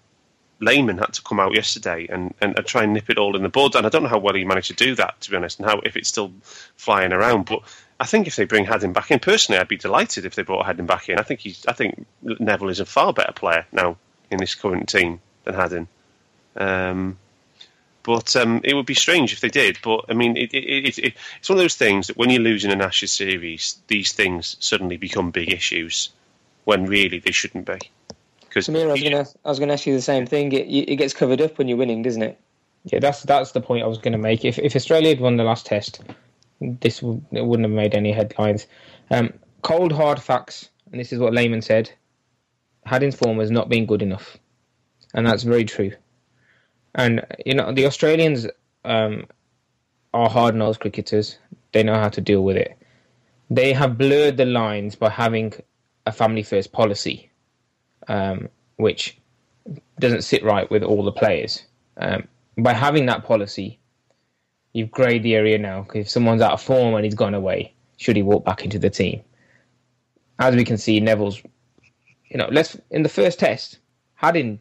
[0.65, 3.49] had to come out yesterday and, and, and try and nip it all in the
[3.49, 3.75] bud.
[3.75, 5.67] And I don't know how well he managed to do that, to be honest, and
[5.67, 6.31] how if it's still
[6.75, 7.45] flying around.
[7.45, 7.61] But
[7.99, 10.65] I think if they bring Haddin back in, personally, I'd be delighted if they brought
[10.65, 11.19] Haddin back in.
[11.19, 13.97] I think he's I think Nevill is a far better player now
[14.29, 15.87] in this current team than Haddin.
[16.55, 17.17] Um,
[18.03, 19.77] but um, it would be strange if they did.
[19.83, 22.39] But I mean, it, it, it, it, it's one of those things that when you
[22.39, 26.09] lose in an Ashes series, these things suddenly become big issues
[26.65, 27.79] when really they shouldn't be.
[28.41, 30.51] Because Samir, I was going to I was going to ask you the same thing.
[30.51, 32.39] It, it gets covered up when you're winning, doesn't it?
[32.85, 34.43] Yeah, that's that's the point I was going to make.
[34.43, 36.01] If if Australia had won the last test,
[36.59, 38.67] this would, it wouldn't have made any headlines.
[39.09, 41.91] Um, cold hard facts, and this is what Lehmann said.
[42.85, 44.37] Haddin's form has not been good enough,
[45.13, 45.91] and that's very true.
[46.95, 48.47] And you know the Australians
[48.85, 49.25] um,
[50.13, 51.37] are hard nosed cricketers.
[51.71, 52.77] They know how to deal with it.
[53.49, 55.53] They have blurred the lines by having
[56.05, 57.29] a family first policy,
[58.07, 59.17] um, which
[59.99, 61.63] doesn't sit right with all the players.
[61.97, 62.27] Um,
[62.57, 63.79] by having that policy,
[64.73, 65.87] you've greyed the area now.
[65.93, 68.89] If someone's out of form and he's gone away, should he walk back into the
[68.89, 69.21] team?
[70.39, 71.41] As we can see, Nevill's,
[72.29, 73.77] you know, let's in the first test,
[74.15, 74.59] Haddin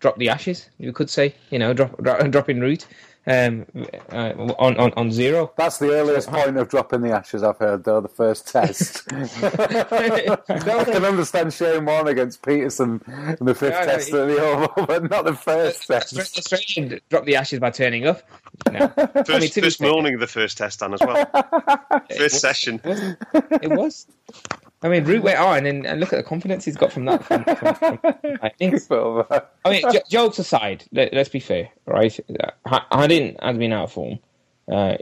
[0.00, 0.68] dropped the ashes.
[0.78, 2.86] You could say, you know, drop drop, drop in Root
[3.26, 3.66] um,
[4.12, 5.52] uh, on, on on zero.
[5.56, 8.00] That's the earliest point of dropping the ashes I've heard, though.
[8.00, 9.02] The first test.
[9.12, 13.02] I can understand Shane Warne against Pietersen
[13.38, 16.18] in the fifth No, no, test he- at the Oval, but not the first test.
[16.18, 18.22] Australian dropped the ashes by turning up.
[18.70, 18.88] No.
[18.88, 21.30] First, I mean, first morning of the first test, Dan, as well.
[22.16, 22.80] first session.
[22.84, 24.06] It was.
[24.82, 27.22] I mean, Root went on, and, and look at the confidence he's got from that.
[27.24, 27.98] From, from, from,
[28.42, 28.74] I think.
[29.64, 32.18] I mean, j- jokes aside, let, us be fair, right?
[32.90, 34.18] Haddin has been out of form.
[34.70, 34.96] Uh,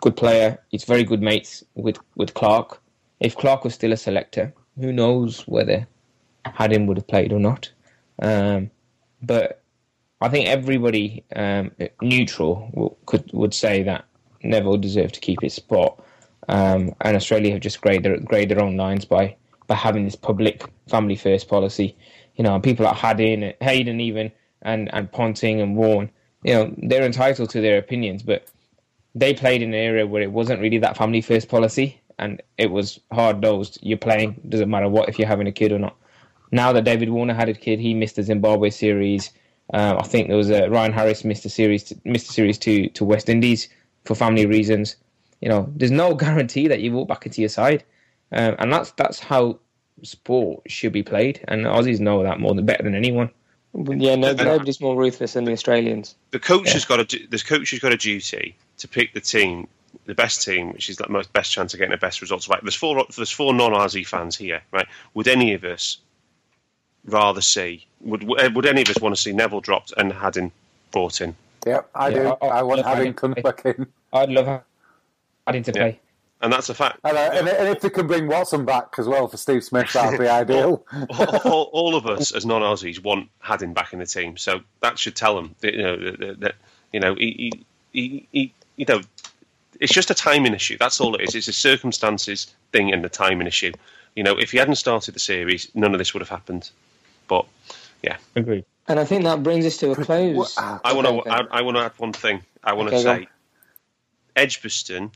[0.00, 0.58] good player.
[0.70, 2.80] He's very good mates with, with Clarke.
[3.20, 5.86] If Clarke was still a selector, who knows whether
[6.46, 7.70] Haddin would have played or not.
[8.20, 8.70] Um,
[9.22, 9.62] but
[10.20, 14.06] I think everybody um, neutral will, could would say that
[14.42, 16.02] Nevill deserved to keep his spot.
[16.48, 19.36] Um, and Australia have just graded their, graded their own lines by,
[19.66, 21.96] by having this public family first policy.
[22.36, 24.30] You know, people like Haddin, Hayden even,
[24.62, 26.10] and, and Ponting and Warne,
[26.42, 28.46] you know, they're entitled to their opinions, but
[29.14, 32.70] they played in an area where it wasn't really that family first policy and it
[32.70, 33.78] was hard nosed.
[33.82, 35.96] You're playing, doesn't matter what, if you're having a kid or not.
[36.52, 39.32] Now that David Warner had a kid, he missed the Zimbabwe series.
[39.72, 42.58] Um, I think there was a Ryan Harris missed the series, to, missed the series
[42.58, 43.68] to, to West Indies
[44.04, 44.96] for family reasons.
[45.40, 47.84] You know, there's no guarantee that you walk back into your side,
[48.32, 49.58] um, and that's that's how
[50.02, 51.44] sport should be played.
[51.48, 53.30] And Aussies know that more than better than anyone.
[53.74, 56.14] Yeah, no, nobody's more ruthless than the Australians.
[56.30, 59.68] The coach has got a the coach has got a duty to pick the team,
[60.06, 62.48] the best team, which is the most best chance of getting the best results.
[62.48, 64.62] Right, there's four there's four non-Aussie fans here.
[64.72, 65.98] Right, would any of us
[67.04, 70.52] rather see would would any of us want to see Nevill dropped and Haddin
[70.90, 71.36] brought in?
[71.66, 72.28] Yep, I Yeah, do.
[72.28, 73.86] I- I- I want I- Haddin come back in.
[74.12, 74.62] I'd love
[75.46, 75.80] Haddin to Yeah.
[75.82, 76.00] play.
[76.42, 77.00] And that's a fact.
[77.02, 79.90] And, uh, and, and if they can bring Watson back as well for Steve Smith,
[79.94, 80.84] that'd be ideal.
[81.18, 84.98] all, all, all of us as non-Aussies want Haddin back in the team, so that
[84.98, 86.54] should tell them that you know that, that
[86.92, 87.50] you know he,
[87.92, 89.00] he, he, he, you know
[89.80, 90.76] it's just a timing issue.
[90.78, 91.34] That's all it is.
[91.34, 93.72] It's a circumstances thing and a timing issue.
[94.14, 96.70] You know, if he hadn't started the series, none of this would have happened.
[97.28, 97.46] But
[98.02, 98.64] yeah, Agreed.
[98.88, 100.56] And I think that brings us to a close.
[100.58, 101.46] I want to Okay, okay.
[101.50, 102.42] I, I want to add one thing.
[102.62, 103.28] I want to Okay, say,
[104.36, 105.10] Edgbaston,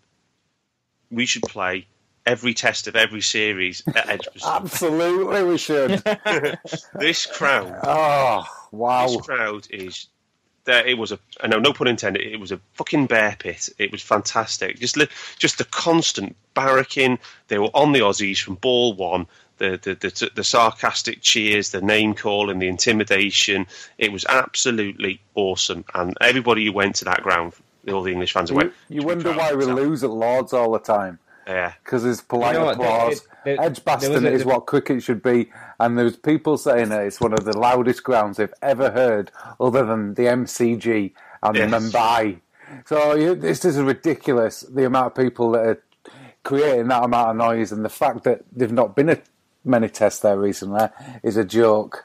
[1.11, 1.87] we should play
[2.27, 4.43] every test of every series at Edgbaston.
[4.47, 6.03] Absolutely, we should.
[6.95, 9.07] this crowd Oh, wow.
[9.07, 10.07] This crowd is
[10.65, 10.87] there.
[10.87, 12.23] It was a I know no pun intended.
[12.23, 13.69] It was a fucking bear pit.
[13.79, 14.79] It was fantastic.
[14.79, 14.97] Just
[15.39, 17.19] just the constant barracking.
[17.49, 19.27] They were on the Aussies from ball one.
[19.59, 23.67] The, the the the sarcastic cheers, the name calling, the intimidation.
[23.99, 27.53] It was absolutely awesome, and everybody who went to that ground,
[27.89, 28.73] all the English fans who You, went.
[28.89, 31.19] you wonder why we lose at Lords all the time.
[31.47, 33.23] Yeah, Because there's polite You know applause.
[33.45, 35.51] there- there- Edgbaston there was a- is what cricket should be,
[35.81, 39.85] and there's people saying that it's one of the loudest grounds they've ever heard, other
[39.85, 41.13] than the MCG
[41.43, 41.71] and Yes.
[41.71, 42.41] the Mumbai.
[42.87, 44.61] So you, this is ridiculous.
[44.61, 45.83] The amount of people that are
[46.45, 49.23] creating that amount of noise, and the fact that they've not been at
[49.65, 50.89] many tests there recently
[51.25, 52.05] is a joke.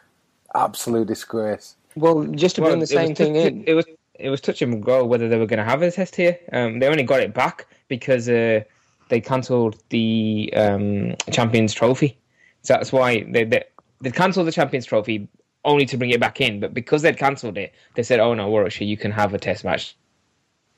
[0.56, 1.76] Absolute disgrace.
[1.96, 3.64] Well, just to bring the same was thing touch- in.
[3.68, 3.86] It was
[4.20, 6.40] it was touch and go whether they were going to have a test here.
[6.52, 8.62] Um, they only got it back because uh,
[9.10, 12.18] they cancelled the um, Champions Trophy.
[12.62, 13.64] So that's why they they
[14.02, 15.28] they cancelled the Champions Trophy
[15.64, 16.60] only to bring it back in.
[16.60, 19.64] But because they'd cancelled it, they said, "Oh no, Warwickshire, you can have a test
[19.64, 19.96] match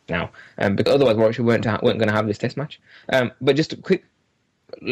[0.10, 2.80] now," um, because otherwise Warwickshire weren't ha- weren't going to have this test match.
[3.10, 4.06] Um, but just a quick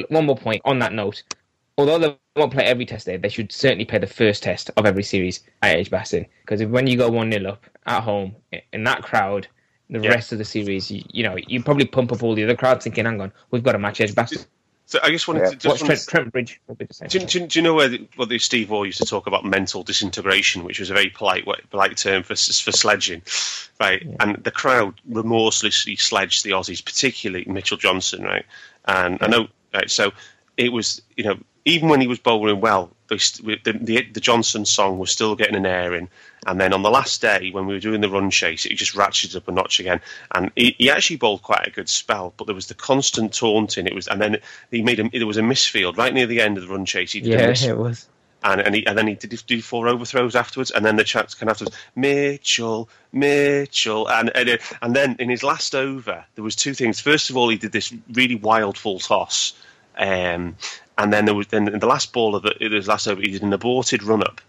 [0.09, 1.23] one more point on that note.
[1.77, 3.17] Although they won't play every test day.
[3.17, 6.25] they should certainly play the first test of every series at Edgbaston.
[6.41, 8.35] Because if when you go one 0 up at home
[8.73, 9.47] in that crowd,
[9.89, 10.09] the Yeah.
[10.09, 12.83] rest of the series, you, you know, you probably pump up all the other crowds
[12.83, 14.43] thinking, "Hang on, we've got a match Edge Edgbaston."
[14.87, 15.49] so I just wanted Yeah.
[15.51, 17.07] to just Watch wanted Trent, Trent Bridge will be the same.
[17.07, 19.27] Do, you- do, do you know where the, what the Steve Waugh used to talk
[19.27, 23.21] about mental disintegration, which was a very polite polite term for for sledging,
[23.79, 24.05] right?
[24.19, 28.45] And the crowd remorselessly sledged the Aussies, particularly Mitchell Johnson, right?
[28.87, 29.89] And I know, right?
[29.89, 30.11] So
[30.57, 33.17] it was, you know, even when he was bowling well, the,
[33.63, 36.09] the the Johnson song was still getting an airing.
[36.47, 38.93] And then on the last day, when we were doing the run chase, it just
[38.93, 39.99] ratcheted up a notch again.
[40.33, 43.87] And he, he actually bowled quite a good spell, but there was the constant taunting.
[43.87, 44.37] It was, and then
[44.69, 47.13] he made a, there was a misfield right near the end of the run chase.
[47.13, 48.07] He did Yeah, miss, it was.
[48.43, 51.33] and and, he, and then he did do four overthrows afterwards, and then the chants
[51.33, 56.55] kind of afterwards, Mitchell, Mitchell, and and, and then in his last over, there was
[56.55, 56.99] two things.
[56.99, 59.53] First of all, he did this really wild full toss,
[59.97, 60.55] um,
[60.97, 63.27] and then there was then in the last ball of the, his last over, he
[63.31, 64.41] did an aborted run up.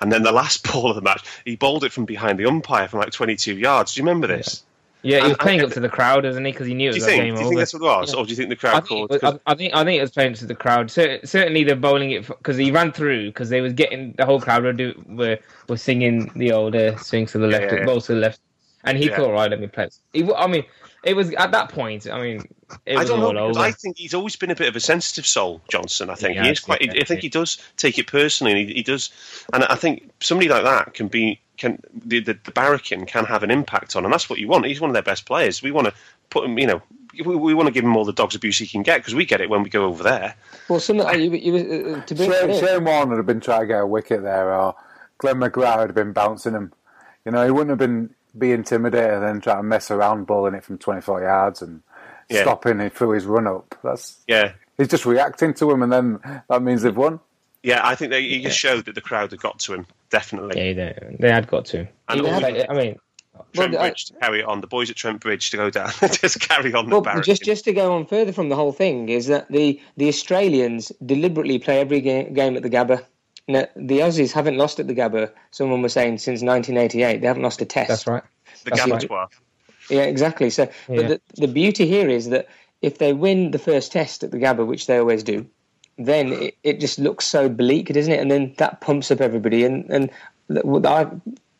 [0.00, 2.88] And then the last ball of the match, he bowled it from behind the umpire
[2.88, 3.94] from like 22 yards.
[3.94, 4.62] Do you remember this?
[5.02, 6.52] Yeah, he was And- playing and- up to the crowd, isn't he?
[6.52, 7.22] Because he knew it was think?
[7.22, 7.48] game Do you over.
[7.48, 9.10] think that's what it was, or do you think the I crowd think, called?
[9.10, 10.90] was, I, I think I think it was playing to the crowd.
[10.90, 14.40] Cer- certainly, they're bowling it because he ran through because they was getting the whole
[14.40, 15.38] crowd were do, were,
[15.68, 17.84] were singing the old uh, swings to the left, yeah, yeah.
[17.86, 18.40] balls to the left,
[18.84, 19.16] and he Yeah.
[19.16, 19.88] thought, right, let me play.
[20.12, 20.64] He, I mean,
[21.02, 22.10] it was at that point.
[22.10, 22.44] I mean,
[22.84, 23.58] it I don't know over.
[23.58, 26.10] I think he's always been a bit of a sensitive soul, Johnson.
[26.10, 26.82] I think Yeah, he is quite.
[26.82, 28.52] yeah, I think he does take it personally.
[28.52, 29.10] And he, he does,
[29.52, 33.42] and I think somebody like that can be can the, the the barracking can have
[33.42, 34.66] an impact on, and that's what you want.
[34.66, 35.62] He's one of their best players.
[35.62, 35.94] We want to
[36.28, 36.58] put him.
[36.58, 36.82] You know,
[37.24, 39.24] we, we want to give him all the dog's abuse he can get because we
[39.24, 40.34] get it when we go over there.
[40.68, 43.40] Well, some uh, you, you, uh, to bring Shane, that Shane Warne would have been
[43.40, 44.74] trying to get a wicket there, or
[45.18, 46.72] Glenn McGrath would have been bouncing him.
[47.24, 50.54] You know, he wouldn't have been be intimidated and then try to mess around bowling
[50.54, 51.82] it from 24 yards and
[52.28, 52.42] Yeah.
[52.42, 53.74] stopping it through his run up.
[53.82, 57.20] That's Yeah, he's just reacting to him, and then that means they've won.
[57.62, 57.80] yeah.
[57.86, 60.56] I think they, he just showed that the crowd had got to him definitely.
[60.60, 61.86] yeah, they, they had got to.
[62.08, 62.98] And Even all- had- I mean,
[63.54, 64.60] Trent Well, I- Bridge to carry on.
[64.60, 67.24] The boys at Trent Bridge to go down, just carry on the Well, barracking.
[67.24, 70.92] just just to go on further from the whole thing is that the the Australians
[71.04, 73.04] deliberately play every ga- game at the Gabba.
[73.52, 75.30] Now, the Aussies haven't lost at the Gabba.
[75.50, 77.88] Someone was saying since 1988 they haven't lost a test.
[77.88, 78.22] that's right.
[78.64, 79.28] the that's right.
[79.88, 80.50] Yeah, exactly.
[80.50, 80.96] So, Yeah.
[80.96, 82.48] but the, the beauty here is that
[82.82, 85.46] if they win the first test at the Gabba, which they always do,
[85.98, 88.20] then it, it just looks so bleak, doesn't it?
[88.20, 89.64] And then that pumps up everybody.
[89.64, 90.10] And and
[90.86, 91.10] I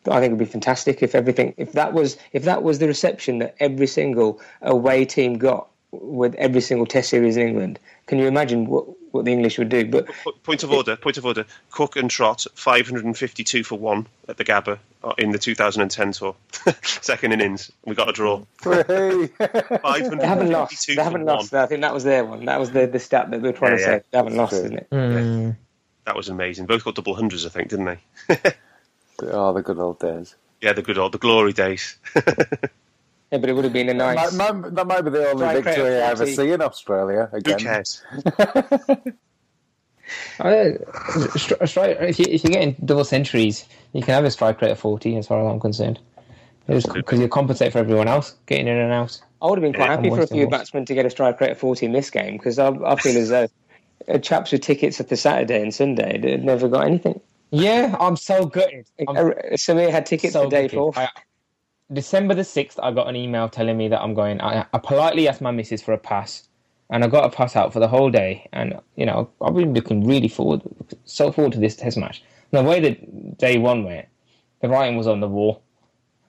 [0.09, 2.87] I think it would be fantastic if everything if that was if that was the
[2.87, 7.79] reception that every single away team got with every single Test series in England.
[8.07, 9.85] Can you imagine what what the English would do?
[9.87, 10.07] But
[10.43, 10.97] Point of order.
[10.97, 11.45] Point of order.
[11.71, 16.35] Cook and Trott, 552 for one at the Gabba uh, in the 2010 tour.
[16.83, 18.43] Second innings, we got a draw.
[18.63, 19.29] Hey.
[19.39, 20.87] they haven't lost.
[20.87, 21.53] 552 They haven't lost.
[21.53, 21.63] one.
[21.63, 22.45] I think that was their one.
[22.45, 23.97] That was the the stat that they were trying to Yeah, yeah.
[23.99, 24.05] say.
[24.11, 24.59] They haven't lost, true.
[24.61, 24.91] isn't it?
[24.91, 25.57] Mm.
[26.07, 26.67] That was amazing.
[26.67, 27.99] Both got double hundreds, I think, didn't they?
[29.25, 30.35] oh, the good old days.
[30.61, 31.97] Yeah, the good old, the glory days.
[33.31, 34.37] Yeah, but it would have been a nice.
[34.37, 37.29] That, might, that might be the only Strike victory I ever see in Australia.
[37.31, 38.03] Who Again, cares?
[40.41, 40.75] Uh,
[41.37, 44.73] stri- stri- if, you, if you're getting double centuries, you can have a strike rate
[44.73, 46.01] of 40, as far as I'm concerned.
[46.67, 49.21] Because you compensate for everyone else getting in and out.
[49.41, 51.41] I would have been quite Yeah, happy for a few batsmen to get a strike
[51.41, 53.47] rate of 40 in this game because I, I feel as though
[54.09, 57.21] uh, chaps with tickets for Saturday and Sunday they'd never got anything.
[57.51, 58.87] Yeah, I'm so gutted.
[59.09, 60.77] I'm Uh, Samir had tickets so for day gutted.
[60.77, 60.93] four.
[60.97, 61.09] I-
[61.93, 64.41] December the 6th, I got an email telling me that I'm going.
[64.41, 66.49] I, I politely asked my missus for a pass,
[66.91, 68.49] and I got a pass out for the whole day.
[68.53, 70.63] And, you know, I've been looking really forward,
[71.05, 72.23] so forward to this test match.
[72.53, 74.07] And the way that day one went,
[74.61, 75.63] the writing was on the wall.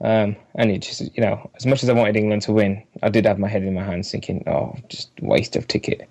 [0.04, 3.10] Um, and it just, you know, as much as I wanted England to win, I
[3.10, 6.10] did have my head in my hands thinking, oh, just waste of ticket.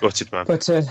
[0.00, 0.44] Gutted, man.
[0.46, 0.82] But uh,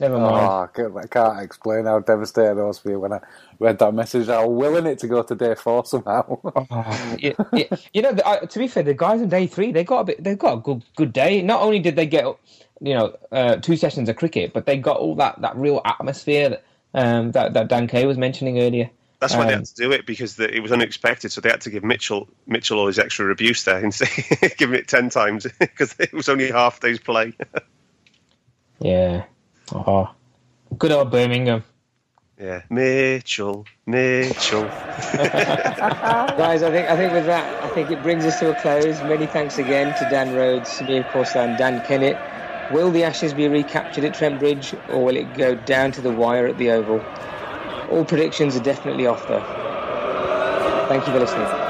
[0.00, 0.54] never Oh, mind.
[0.64, 3.20] I can't, I can't explain how devastated I was for you when I
[3.60, 4.28] read that message.
[4.28, 6.40] I was willing it to go to day four somehow.
[6.70, 7.66] Oh, yeah, yeah.
[7.94, 10.04] You know, the, uh, to be fair, the guys on day three they got a
[10.04, 11.42] bit, they got a good good day.
[11.42, 12.24] Not only did they get,
[12.80, 16.50] you know, uh, two sessions of cricket, but they got all that, that real atmosphere
[16.50, 18.90] that um, that that Dan Kay was mentioning earlier.
[19.20, 21.32] That's why they Um, had to do it because the, it was unexpected.
[21.32, 24.06] So they had to give Mitchell Mitchell all his extra abuse there and say,
[24.58, 27.34] give it ten times because it was only half day's play.
[28.80, 29.26] Yeah.
[29.72, 30.10] Oh,
[30.78, 31.62] good old Birmingham.
[32.38, 34.62] yeah, Mitchell, Mitchell.
[35.16, 39.00] Guys, I think I think with that, I think it brings us to a close.
[39.02, 42.18] Many thanks again to Dan Rhodes, me of course, and Dan Kennett.
[42.72, 46.12] Will the Ashes be recaptured at Trent Bridge or will it go down to the
[46.12, 47.00] wire at the Oval?
[47.90, 49.42] All predictions are definitely off though.
[50.88, 51.69] Thank you for listening.